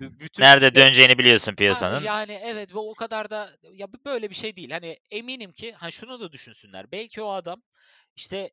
bütün 0.00 0.42
Nerede 0.42 0.64
işte 0.64 0.74
döneceğini 0.74 1.18
biliyorsun 1.18 1.54
piyasanın. 1.54 2.02
yani 2.02 2.32
evet 2.44 2.74
ve 2.74 2.78
o 2.78 2.94
kadar 2.94 3.30
da 3.30 3.50
ya 3.72 3.92
bu 3.92 4.04
böyle 4.04 4.30
bir 4.30 4.34
şey 4.34 4.56
değil. 4.56 4.70
Hani 4.70 4.98
eminim 5.10 5.52
ki 5.52 5.72
ha 5.72 5.90
şunu 5.90 6.20
da 6.20 6.32
düşünsünler. 6.32 6.92
Belki 6.92 7.22
o 7.22 7.30
adam 7.30 7.62
işte 8.16 8.50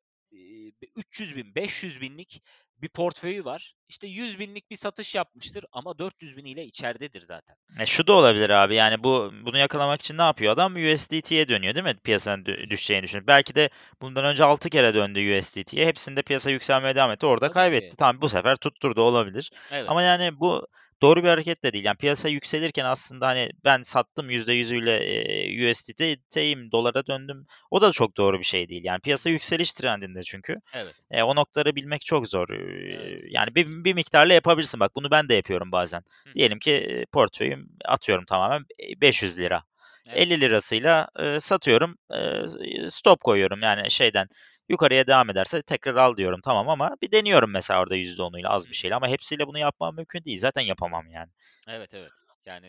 300 0.95 1.35
bin, 1.35 1.55
500 1.55 2.01
binlik 2.01 2.41
bir 2.81 2.89
portföyü 2.89 3.45
var. 3.45 3.73
İşte 3.87 4.07
100 4.07 4.39
binlik 4.39 4.71
bir 4.71 4.75
satış 4.75 5.15
yapmıştır 5.15 5.65
ama 5.71 5.99
400 5.99 6.37
biniyle 6.37 6.65
içeridedir 6.65 7.21
zaten. 7.21 7.55
E 7.79 7.85
şu 7.85 8.07
da 8.07 8.13
olabilir 8.13 8.49
abi 8.49 8.75
yani 8.75 9.03
bu 9.03 9.33
bunu 9.45 9.57
yakalamak 9.57 10.01
için 10.01 10.17
ne 10.17 10.21
yapıyor 10.21 10.53
adam? 10.53 10.75
USDT'ye 10.75 11.47
dönüyor 11.47 11.75
değil 11.75 11.83
mi? 11.83 11.97
Piyasanın 12.03 12.45
düşeceğini 12.45 13.03
düşünüp. 13.03 13.27
Belki 13.27 13.55
de 13.55 13.69
bundan 14.01 14.25
önce 14.25 14.43
6 14.43 14.69
kere 14.69 14.93
döndü 14.93 15.37
USDT'ye. 15.37 15.85
Hepsinde 15.85 16.21
piyasa 16.21 16.51
yükselmeye 16.51 16.95
devam 16.95 17.11
etti. 17.11 17.25
Orada 17.25 17.45
Tabii 17.45 17.49
ki. 17.49 17.53
kaybetti. 17.53 17.97
Tamam 17.97 18.21
bu 18.21 18.29
sefer 18.29 18.55
tutturdu 18.55 19.01
olabilir. 19.01 19.51
Evet. 19.71 19.89
Ama 19.89 20.03
yani 20.03 20.39
bu 20.39 20.67
doğru 21.01 21.23
bir 21.23 21.29
hareket 21.29 21.63
de 21.63 21.73
değil. 21.73 21.85
Yani 21.85 21.97
piyasa 21.97 22.29
yükselirken 22.29 22.85
aslında 22.85 23.27
hani 23.27 23.49
ben 23.63 23.81
sattım 23.81 24.29
%100'üyle 24.29 24.97
e, 24.97 25.71
USDT'yim 25.71 26.71
dolara 26.71 27.07
döndüm. 27.07 27.45
O 27.71 27.81
da 27.81 27.91
çok 27.91 28.17
doğru 28.17 28.39
bir 28.39 28.43
şey 28.43 28.69
değil. 28.69 28.83
Yani 28.83 28.99
piyasa 28.99 29.29
yükseliş 29.29 29.73
trendinde 29.73 30.23
çünkü. 30.23 30.55
Evet. 30.73 30.95
E, 31.11 31.23
o 31.23 31.35
noktaları 31.35 31.75
bilmek 31.75 32.01
çok 32.05 32.27
zor. 32.27 32.49
Evet. 32.49 33.23
Yani 33.29 33.55
bir, 33.55 33.67
bir 33.67 33.93
miktarla 33.93 34.33
yapabilirsin. 34.33 34.79
Bak 34.79 34.95
bunu 34.95 35.11
ben 35.11 35.29
de 35.29 35.35
yapıyorum 35.35 35.71
bazen. 35.71 36.03
Hı. 36.25 36.33
Diyelim 36.33 36.59
ki 36.59 37.05
portföyüm 37.11 37.69
atıyorum 37.85 38.25
tamamen 38.25 38.65
e, 38.79 39.01
500 39.01 39.39
lira. 39.39 39.63
Evet. 40.09 40.17
50 40.17 40.41
lirasıyla 40.41 41.07
e, 41.19 41.39
satıyorum. 41.39 41.97
e, 42.13 42.89
stop 42.89 43.21
koyuyorum 43.21 43.59
yani 43.61 43.91
şeyden. 43.91 44.27
Yukarıya 44.69 45.07
devam 45.07 45.29
ederse 45.29 45.61
tekrar 45.61 45.95
al 45.95 46.17
diyorum 46.17 46.39
tamam 46.43 46.69
ama 46.69 46.95
bir 47.01 47.11
deniyorum 47.11 47.51
mesela 47.51 47.81
orada 47.81 47.95
%10'uyla 47.95 48.49
az 48.49 48.69
bir 48.69 48.75
şeyle 48.75 48.95
ama 48.95 49.07
hepsiyle 49.07 49.47
bunu 49.47 49.59
yapmam 49.59 49.95
mümkün 49.95 50.23
değil. 50.23 50.37
Zaten 50.37 50.61
yapamam 50.61 51.11
yani. 51.11 51.31
Evet 51.67 51.93
evet. 51.93 52.11
Yani 52.45 52.67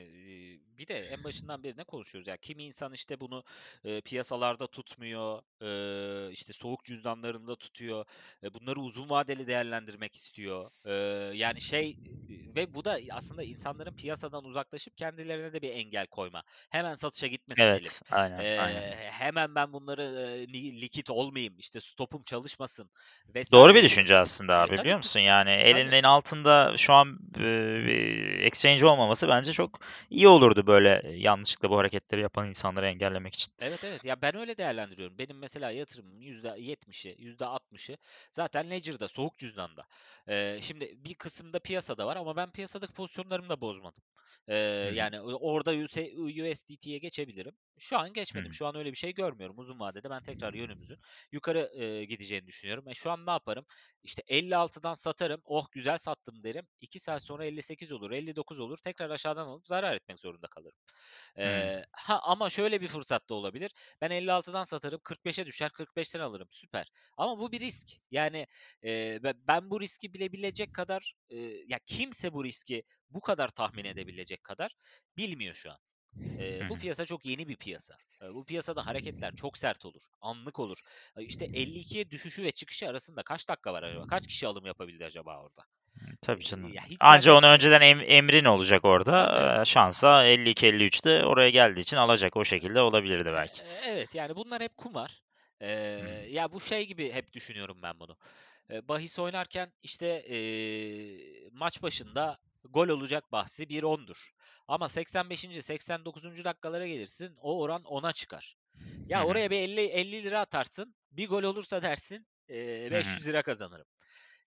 bir 0.79 0.87
de 0.87 1.09
en 1.09 1.25
başından 1.25 1.62
beri 1.62 1.77
ne 1.77 1.85
konuşuyoruz 1.85 2.27
ya? 2.29 2.37
Kimi 2.37 2.64
insan 2.64 2.93
işte 2.93 3.21
bunu 3.21 3.45
e, 3.85 4.01
piyasalarda 4.01 4.67
tutmuyor, 4.67 5.43
e, 5.62 6.33
işte 6.33 6.53
soğuk 6.53 6.85
cüzdanlarında 6.85 7.57
tutuyor, 7.57 8.05
e, 8.43 8.55
bunları 8.55 8.81
uzun 8.81 9.11
vadeli 9.11 9.47
değerlendirmek 9.47 10.14
istiyor. 10.14 10.71
E, 10.85 10.93
yani 11.37 11.61
şey 11.61 11.97
ve 12.57 12.75
bu 12.75 12.85
da 12.85 12.99
aslında 13.12 13.43
insanların 13.43 13.93
piyasadan 13.93 14.45
uzaklaşıp 14.45 14.97
kendilerine 14.97 15.53
de 15.53 15.62
bir 15.62 15.71
engel 15.71 16.07
koyma. 16.07 16.43
Hemen 16.71 16.95
satışa 16.95 17.27
gitmesin. 17.27 17.62
Evet, 17.62 18.01
aynen, 18.11 18.38
E, 18.38 18.59
aynen. 18.59 18.93
hemen 19.11 19.55
ben 19.55 19.73
bunları 19.73 20.03
e, 20.03 20.49
likit 20.53 21.11
olmayayım, 21.11 21.59
işte 21.59 21.81
stopum 21.81 22.23
çalışmasın 22.23 22.91
Doğru 23.53 23.75
bir 23.75 23.83
vesaire 23.83 23.83
düşünce 23.83 24.17
aslında 24.17 24.55
E, 24.57 24.61
abi 24.62 24.69
tabii 24.71 24.83
biliyor 24.83 24.97
musun? 24.97 25.21
Yani 25.21 25.51
elinin 25.51 26.03
altında 26.03 26.77
şu 26.77 26.93
an 26.93 27.19
e, 27.41 27.47
exchange 28.47 28.87
olmaması 28.87 29.29
bence 29.29 29.53
çok 29.53 29.81
iyi 30.11 30.29
olurdu 30.29 30.67
böyle 30.68 31.02
yanlışlıkla 31.16 31.70
bu 31.70 31.78
hareketleri 31.78 32.20
yapan 32.20 32.48
insanları 32.48 32.87
engellemek 32.87 33.35
için. 33.35 33.52
Evet 33.61 33.85
evet 33.85 34.04
ya 34.04 34.22
ben 34.22 34.37
öyle 34.37 34.57
değerlendiriyorum. 34.57 35.18
Benim 35.18 35.38
mesela 35.38 35.70
yatırımımın 35.70 36.20
%70'i, 36.20 37.11
%60'ı 37.11 37.96
zaten 38.31 38.70
Ledger'da, 38.70 39.09
soğuk 39.09 39.38
cüzdanda. 39.38 39.85
Ee, 40.28 40.59
şimdi 40.62 41.04
bir 41.04 41.14
kısımda 41.14 41.59
piyasada 41.59 42.07
var 42.07 42.16
ama 42.16 42.37
ben 42.37 42.50
piyasadaki 42.50 42.92
pozisyonlarımı 42.92 43.48
da 43.48 43.61
bozmadım. 43.61 44.02
Ee, 44.48 44.57
yani 44.94 45.20
orada 45.20 45.70
USDT'ye 45.70 46.98
geçebilirim. 46.98 47.54
Şu 47.81 47.99
an 47.99 48.12
geçmedim. 48.12 48.53
Şu 48.53 48.67
an 48.67 48.77
öyle 48.77 48.91
bir 48.93 48.97
şey 48.97 49.14
görmüyorum. 49.14 49.59
Uzun 49.59 49.81
vadede 49.81 50.11
ben 50.11 50.23
tekrar 50.23 50.55
yönümüzün 50.55 50.99
yukarı 51.33 51.71
e, 51.75 52.05
gideceğini 52.05 52.47
düşünüyorum. 52.47 52.88
E, 52.88 52.95
şu 52.95 53.11
an 53.11 53.27
ne 53.27 53.31
yaparım? 53.31 53.67
İşte 54.03 54.23
56'dan 54.29 54.95
satarım. 54.95 55.41
Oh 55.45 55.67
güzel 55.73 55.99
sattım 55.99 56.43
derim. 56.43 56.67
2 56.81 57.01
saat 57.01 57.23
sonra 57.23 57.45
58 57.45 57.93
olur, 57.93 58.11
59 58.11 58.61
olur. 58.61 58.79
Tekrar 58.79 59.11
aşağıdan 59.11 59.47
alıp 59.47 59.67
zarar 59.67 59.95
etmek 59.95 60.21
zorunda 60.21 60.47
kalırım. 60.47 60.79
Ee, 61.38 61.85
ha 61.93 62.21
ama 62.23 62.51
şöyle 62.51 62.81
bir 62.81 62.88
fırsat 62.88 63.29
da 63.29 63.35
olabilir. 63.35 63.73
Ben 64.01 64.11
56'dan 64.11 64.64
satarım, 64.64 65.01
45'e 65.05 65.47
düşer, 65.47 65.71
45'ten 65.71 66.21
alırım. 66.21 66.49
Süper. 66.51 66.87
Ama 67.17 67.38
bu 67.38 67.53
bir 67.53 67.61
risk. 67.61 67.88
Yani 68.11 68.47
e, 68.85 69.23
ben- 69.23 69.41
ben 69.49 69.71
bu 69.71 69.81
riski 69.81 70.14
bilebilecek 70.14 70.75
kadar 70.75 71.14
e, 71.31 71.37
ya 71.67 71.79
kimse 71.87 72.33
bu 72.33 72.45
riski 72.45 72.83
bu 73.11 73.21
kadar 73.21 73.49
tahmin 73.49 73.85
edebilecek 73.85 74.45
kadar 74.45 74.75
bilmiyor 75.17 75.55
şu 75.55 75.71
an. 75.71 75.79
E, 76.38 76.68
bu 76.68 76.76
piyasa 76.76 77.07
çok 77.07 77.26
yeni 77.26 77.48
bir 77.48 77.57
piyasa. 77.57 77.94
E, 78.22 78.35
bu 78.35 78.44
piyasada 78.44 78.87
hareketler 78.87 79.33
çok 79.37 79.59
sert 79.59 79.85
olur. 79.87 80.02
Anlık 80.20 80.59
olur. 80.59 80.83
E, 81.16 81.24
işte 81.24 81.44
52'ye 81.44 82.11
düşüşü 82.11 82.42
ve 82.42 82.52
çıkışı 82.52 82.88
arasında 82.88 83.22
kaç 83.22 83.48
dakika 83.48 83.72
var 83.72 83.83
acaba? 83.83 84.04
Kaç 84.07 84.26
kişi 84.26 84.46
alım 84.46 84.66
yapabildi 84.66 85.04
acaba 85.04 85.42
orada? 85.42 85.64
Tabii 86.22 86.44
E, 86.44 86.48
canım. 86.48 86.72
ya 86.72 86.83
Anca 87.00 87.35
onu 87.35 87.46
önceden 87.46 87.81
em- 87.81 88.04
emrin 88.07 88.44
olacak 88.44 88.85
orada. 88.85 89.61
Ee, 89.61 89.64
Şansa 89.64 90.24
52-53'te 90.24 91.24
oraya 91.24 91.50
geldiği 91.50 91.81
için 91.81 91.96
alacak. 91.96 92.37
O 92.37 92.44
şekilde 92.44 92.81
olabilirdi 92.81 93.31
belki. 93.33 93.62
E, 93.62 93.90
Evet 93.90 94.14
yani 94.14 94.37
bunlar 94.37 94.62
hep 94.62 94.78
kumar. 94.78 95.22
Ee, 95.61 95.68
hı. 95.70 96.31
ya 96.31 96.52
bu 96.52 96.61
şey 96.61 96.87
gibi 96.87 97.12
hep 97.12 97.33
düşünüyorum 97.33 97.78
ben 97.83 98.00
bunu. 98.00 98.16
Bahis 98.88 99.18
oynarken 99.18 99.72
işte 99.83 100.07
ee, 100.07 101.50
maç 101.52 101.83
başında 101.83 102.38
gol 102.70 102.88
olacak 102.88 103.33
bahsi 103.33 103.62
1-10'dur. 103.62 104.31
Ama 104.68 104.88
85. 104.88 105.64
89. 105.64 106.44
dakikalara 106.44 106.87
gelirsin 106.87 107.37
o 107.40 107.61
oran 107.61 107.83
10'a 107.83 108.12
çıkar. 108.12 108.57
Ya 109.09 109.22
hı. 109.22 109.26
oraya 109.26 109.50
bir 109.50 109.57
50 109.57 109.81
50 109.81 110.24
lira 110.24 110.40
atarsın. 110.40 110.94
Bir 111.12 111.28
gol 111.28 111.42
olursa 111.42 111.83
dersin 111.83 112.26
hı. 112.48 112.90
500 112.90 113.26
lira 113.26 113.42
kazanırım. 113.42 113.87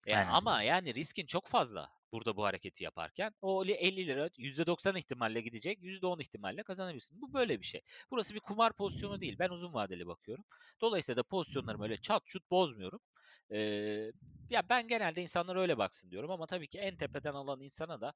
E, 0.06 0.16
Aynen. 0.16 0.30
ama 0.30 0.62
yani 0.62 0.94
riskin 0.94 1.26
çok 1.26 1.46
fazla 1.48 1.88
burada 2.12 2.36
bu 2.36 2.44
hareketi 2.44 2.84
yaparken. 2.84 3.34
O 3.40 3.64
li- 3.64 3.72
50 3.72 4.06
lira 4.06 4.30
%90 4.36 4.96
ihtimalle 4.96 5.40
gidecek, 5.40 5.78
%10 5.82 6.20
ihtimalle 6.20 6.62
kazanabilirsin. 6.62 7.20
Bu 7.22 7.32
böyle 7.32 7.60
bir 7.60 7.64
şey. 7.66 7.80
Burası 8.10 8.34
bir 8.34 8.40
kumar 8.40 8.72
pozisyonu 8.72 9.20
değil. 9.20 9.36
Ben 9.38 9.48
uzun 9.48 9.74
vadeli 9.74 10.06
bakıyorum. 10.06 10.44
Dolayısıyla 10.80 11.16
da 11.16 11.28
pozisyonlarımı 11.28 11.84
öyle 11.84 11.96
çat 11.96 12.26
çut 12.26 12.50
bozmuyorum. 12.50 13.00
Ee, 13.52 14.12
ya 14.50 14.68
ben 14.68 14.88
genelde 14.88 15.22
insanlar 15.22 15.56
öyle 15.56 15.78
baksın 15.78 16.10
diyorum 16.10 16.30
ama 16.30 16.46
tabii 16.46 16.68
ki 16.68 16.78
en 16.78 16.96
tepeden 16.96 17.34
alan 17.34 17.60
insana 17.60 18.00
da 18.00 18.14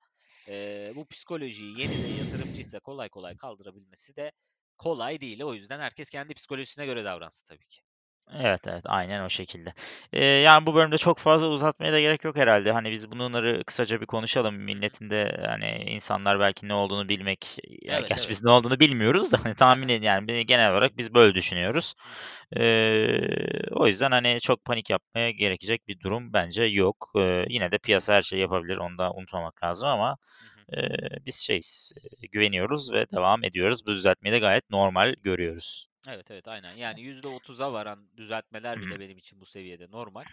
e, 0.48 0.92
bu 0.96 1.06
psikolojiyi 1.06 1.80
yeni 1.80 2.02
de 2.02 2.08
yatırımcıysa 2.08 2.80
kolay 2.80 3.08
kolay 3.08 3.34
kaldırabilmesi 3.34 4.16
de 4.16 4.32
kolay 4.78 5.20
değil. 5.20 5.42
O 5.42 5.54
yüzden 5.54 5.80
herkes 5.80 6.10
kendi 6.10 6.34
psikolojisine 6.34 6.86
göre 6.86 7.04
davransın 7.04 7.46
tabii 7.46 7.66
ki. 7.66 7.85
Evet, 8.34 8.66
evet, 8.66 8.82
aynen 8.86 9.24
o 9.24 9.28
şekilde. 9.30 9.72
Eee, 10.12 10.24
yani 10.24 10.66
bu 10.66 10.74
bölümde 10.74 10.98
çok 10.98 11.18
fazla 11.18 11.46
uzatmaya 11.48 11.92
da 11.92 12.00
gerek 12.00 12.24
yok 12.24 12.36
herhalde. 12.36 12.72
Hani 12.72 12.90
biz 12.92 13.10
bunları 13.10 13.64
kısaca 13.64 14.00
bir 14.00 14.06
konuşalım. 14.06 14.54
Hı 14.70 14.76
hı. 14.76 14.80
Milletin 14.80 15.10
de 15.10 15.42
hani 15.46 15.84
insanlar 15.90 16.40
belki 16.40 16.68
ne 16.68 16.74
olduğunu 16.74 17.08
bilmek, 17.08 17.58
ya 17.82 18.00
Evet 18.00 18.06
gerçi 18.08 18.28
evet. 18.28 18.30
biz 18.30 18.42
ne 18.44 18.50
olduğunu 18.50 18.80
bilmiyoruz 18.80 19.32
da 19.32 19.38
hani 19.44 19.54
tahmin 19.54 19.88
edin 19.88 20.02
yani 20.06 20.28
bir- 20.28 20.40
genel 20.40 20.72
olarak 20.72 20.96
biz 20.96 21.14
böyle 21.14 21.34
düşünüyoruz. 21.34 21.94
Hı 22.04 22.10
hı. 22.10 22.36
Eee, 22.56 23.62
o 23.70 23.86
yüzden 23.86 24.10
hani 24.10 24.40
çok 24.40 24.64
panik 24.64 24.90
yapmaya 24.90 25.30
gerekecek 25.30 25.88
bir 25.88 26.00
durum 26.00 26.32
bence 26.32 26.64
yok. 26.64 27.10
Eee, 27.16 27.46
yine 27.48 27.70
de 27.72 27.78
piyasa 27.78 28.14
her 28.14 28.22
şeyi 28.22 28.40
yapabilir. 28.42 28.76
Onu 28.76 28.98
da 28.98 29.12
unutmamak 29.12 29.64
lazım 29.64 29.88
ama 29.88 30.16
Hı 30.38 30.44
hı. 30.46 30.66
eee, 30.72 30.98
biz 31.26 31.36
şeyiz, 31.36 31.92
eee, 32.22 32.28
güveniyoruz 32.32 32.92
ve 32.92 33.06
devam 33.10 33.44
ediyoruz. 33.44 33.80
Bu 33.86 33.92
düzeltmeyi 33.92 34.32
de 34.34 34.38
gayet 34.38 34.70
normal 34.70 35.14
görüyoruz. 35.22 35.88
Evet 36.08 36.30
evet 36.30 36.48
aynen. 36.48 36.72
Yani 36.74 37.00
%30'a 37.00 37.72
varan 37.72 37.98
düzeltmeler 38.16 38.80
bile 38.80 39.00
benim 39.00 39.18
için 39.18 39.40
bu 39.40 39.46
seviyede 39.46 39.90
normal. 39.90 40.24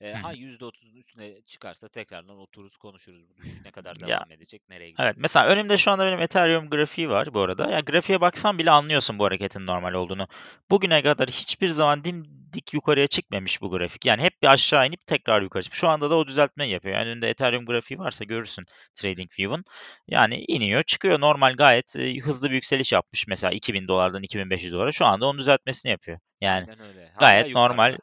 Ee, 0.00 0.12
ha 0.12 0.32
%30'un 0.32 0.96
üstüne 0.96 1.42
çıkarsa 1.42 1.88
tekrardan 1.88 2.38
otururuz 2.38 2.76
konuşuruz. 2.76 3.28
Bu 3.28 3.36
düşüş 3.36 3.64
ne 3.64 3.70
kadar 3.70 3.96
Ya 4.00 4.08
devam 4.08 4.30
edecek, 4.30 4.62
nereye 4.68 4.84
Evet, 4.84 4.96
gidebilir? 4.96 5.16
mesela 5.16 5.46
önümde 5.46 5.76
şu 5.76 5.90
anda 5.90 6.06
benim 6.06 6.22
Ethereum 6.22 6.70
grafiği 6.70 7.08
var 7.08 7.34
bu 7.34 7.40
arada. 7.40 7.70
Ya 7.70 7.80
grafiğe 7.80 8.20
baksan 8.20 8.58
bile 8.58 8.70
anlıyorsun 8.70 9.18
bu 9.18 9.24
hareketin 9.24 9.66
normal 9.66 9.92
olduğunu. 9.94 10.28
Bugüne 10.70 11.02
kadar 11.02 11.28
hiçbir 11.28 11.68
zaman 11.68 12.04
dimdik 12.04 12.74
yukarıya 12.74 13.06
çıkmamış 13.06 13.62
bu 13.62 13.70
grafik. 13.70 14.06
Yani 14.06 14.22
hep 14.22 14.42
bir 14.42 14.48
aşağı 14.48 14.86
inip 14.86 15.06
tekrar 15.06 15.42
yukarı 15.42 15.62
çıkmış. 15.62 15.80
Şu 15.80 15.88
anda 15.88 16.10
da 16.10 16.14
o 16.16 16.26
düzeltmeyi 16.26 16.72
yapıyor. 16.72 16.94
Yani 16.94 17.08
önünde 17.08 17.28
Ethereum 17.28 17.66
grafiği 17.66 17.98
varsa 17.98 18.24
görürsün. 18.24 18.66
TradingView'un. 18.94 19.64
Yani 20.08 20.44
iniyor, 20.48 20.82
çıkıyor. 20.82 21.20
Normal 21.20 21.54
gayet 21.56 21.94
hızlı 22.22 22.50
bir 22.50 22.54
yükseliş 22.54 22.92
yapmış. 22.92 23.26
Mesela 23.26 23.52
2000 23.52 23.88
dolardan 23.88 24.22
2500 24.22 24.72
dolara. 24.72 24.92
Şu 24.92 25.04
anda 25.06 25.21
onun 25.26 25.38
düzeltmesini 25.38 25.90
yapıyor. 25.90 26.18
Yani 26.40 26.68
Aynen 26.68 26.80
öyle. 26.80 27.08
Hala 27.10 27.28
gayet 27.30 27.46
normal. 27.54 27.92
yukarıda. 27.92 27.98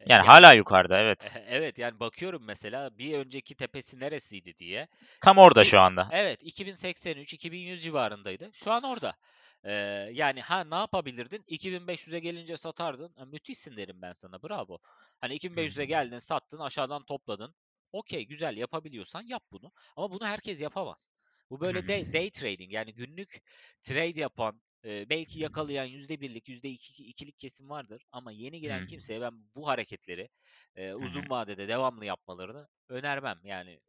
E, 0.00 0.06
Yani 0.08 0.22
Yani 0.22 0.26
hala 0.26 0.52
yukarıda 0.54 1.00
evet. 1.00 1.38
evet 1.48 1.78
yani 1.78 2.00
bakıyorum 2.00 2.44
mesela 2.44 2.98
bir 2.98 3.18
önceki 3.18 3.54
tepesi 3.54 4.00
neresiydi 4.00 4.56
diye. 4.58 4.88
Tam 5.20 5.38
orada 5.38 5.64
şu 5.64 5.80
anda. 5.80 6.10
evet 6.10 6.42
2083, 6.42 7.34
2100 7.34 7.82
civarındaydı. 7.82 8.50
Şu 8.54 8.72
an 8.72 8.82
orada. 8.82 9.16
Ee, 9.64 9.72
yani 10.12 10.40
ha 10.42 10.64
ne 10.64 10.74
yapabilirdin? 10.74 11.44
2500'e 11.48 12.18
gelince 12.18 12.56
satardın. 12.56 13.14
Ha, 13.16 13.24
müthişsin 13.24 13.76
derim 13.76 14.02
ben 14.02 14.12
sana. 14.12 14.42
Bravo. 14.42 14.78
Hani 15.20 15.34
Hı 15.34 15.34
2500'e 15.34 15.84
geldin, 15.84 16.18
sattın, 16.18 16.58
aşağıdan 16.58 17.04
topladın. 17.04 17.54
Okey, 17.92 18.26
güzel 18.26 18.56
yapabiliyorsan 18.56 19.22
yap 19.22 19.42
bunu. 19.52 19.72
Ama 19.96 20.10
bunu 20.10 20.26
herkes 20.26 20.60
yapamaz. 20.60 21.10
Bu 21.50 21.60
böyle 21.60 21.88
day, 21.88 22.12
day 22.12 22.30
trading 22.30 22.72
yani 22.72 22.94
günlük 22.94 23.42
trade 23.82 24.20
yapan, 24.20 24.60
e, 24.86 25.10
belki 25.10 25.40
yakalayan 25.40 25.84
yüzde 25.84 26.20
birlik, 26.20 26.48
yüzde 26.48 26.70
iki, 26.70 27.04
ikilik 27.04 27.38
kesim 27.38 27.70
vardır. 27.70 28.02
Ama 28.12 28.32
yeni 28.32 28.60
giren 28.60 28.82
Hı 28.82 28.86
kimseye 28.86 29.20
ben 29.20 29.34
bu 29.56 29.68
hareketleri 29.68 30.28
e, 30.76 30.92
hı. 31.00 31.06
uzun 31.06 31.30
vadede 31.30 31.68
devamlı 31.68 32.04
yapmalarını 32.04 32.68
önermem. 32.88 33.40
Yani 33.44 33.80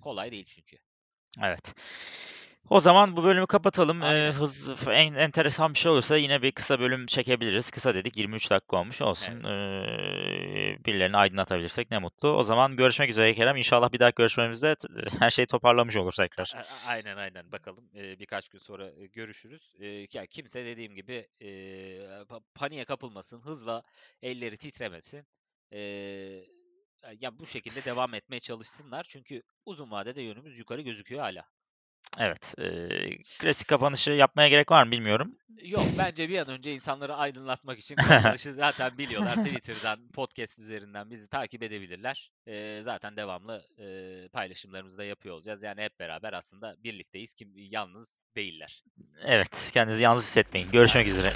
kolay 0.00 0.32
değil 0.32 0.44
çünkü. 0.48 0.78
Evet. 1.42 1.74
O 2.70 2.80
zaman 2.80 3.16
bu 3.16 3.24
bölümü 3.24 3.46
kapatalım. 3.46 4.02
Aynen. 4.02 4.32
hız, 4.32 4.70
en, 4.90 5.14
enteresan 5.14 5.74
bir 5.74 5.78
şey 5.78 5.92
olursa 5.92 6.16
yine 6.16 6.42
bir 6.42 6.52
kısa 6.52 6.80
bölüm 6.80 7.06
çekebiliriz. 7.06 7.70
Kısa 7.70 7.94
dedik 7.94 8.16
23 8.16 8.50
dakika 8.50 8.76
olmuş 8.76 9.02
olsun. 9.02 9.32
Evet. 9.32 9.44
Eee 9.44 10.78
birilerini 10.86 11.16
aydınlatabilirsek 11.16 11.90
ne 11.90 11.98
mutlu. 11.98 12.28
O 12.28 12.42
zaman 12.42 12.76
görüşmek 12.76 13.10
üzere 13.10 13.34
Kerem. 13.34 13.56
İnşallah 13.56 13.92
bir 13.92 13.98
dahaki 14.00 14.14
görüşmemizde 14.14 14.74
t- 14.74 14.88
her 15.20 15.30
şeyi 15.30 15.46
toparlamış 15.46 15.96
olur 15.96 16.12
tekrar. 16.12 16.52
Aynen 16.88 17.16
aynen 17.16 17.52
bakalım 17.52 17.84
Ee, 17.94 18.18
birkaç 18.18 18.48
gün 18.48 18.58
sonra 18.58 18.86
e, 18.86 19.06
görüşürüz. 19.06 19.72
Ee, 19.80 19.86
ya 20.12 20.26
kimse 20.26 20.64
dediğim 20.64 20.94
gibi 20.94 21.26
e, 21.40 21.48
pa- 22.28 22.42
paniğe 22.54 22.84
kapılmasın, 22.84 23.40
hızla 23.40 23.82
elleri 24.22 24.56
titremesin. 24.56 25.26
Ee, 25.72 25.78
ya 27.20 27.38
bu 27.38 27.46
şekilde 27.46 27.84
devam 27.84 28.14
etmeye 28.14 28.40
çalışsınlar 28.40 29.06
çünkü 29.08 29.42
uzun 29.66 29.90
vadede 29.90 30.22
yönümüz 30.22 30.58
yukarı 30.58 30.82
gözüküyor 30.82 31.20
hala. 31.22 31.44
Evet. 32.18 32.54
eee, 32.58 33.18
klasik 33.38 33.68
kapanışı 33.68 34.10
yapmaya 34.10 34.48
gerek 34.48 34.70
var 34.70 34.84
mı 34.84 34.90
bilmiyorum. 34.90 35.36
Yok 35.62 35.84
bence 35.98 36.28
bir 36.28 36.38
an 36.38 36.48
önce 36.48 36.72
insanları 36.74 37.14
aydınlatmak 37.14 37.78
için 37.78 37.94
kapanışı 38.08 38.54
zaten 38.54 38.98
biliyorlar. 38.98 39.34
Twitter'dan, 39.34 40.08
podcast 40.08 40.58
üzerinden 40.58 41.10
bizi 41.10 41.28
takip 41.28 41.62
edebilirler. 41.62 42.30
Ee, 42.46 42.80
zaten 42.82 43.16
devamlı 43.16 43.62
e, 43.78 44.28
paylaşımlarımızı 44.28 44.98
da 44.98 45.04
yapıyor 45.04 45.34
olacağız. 45.34 45.62
Yani 45.62 45.82
hep 45.82 45.98
beraber 46.00 46.32
aslında 46.32 46.76
birlikteyiz. 46.84 47.34
Kim 47.34 47.52
yalnız 47.56 48.20
değiller. 48.36 48.82
Evet. 49.24 49.70
Kendinizi 49.72 50.02
yalnız 50.02 50.24
hissetmeyin. 50.24 50.70
Görüşmek 50.70 51.06
üzere. 51.06 51.32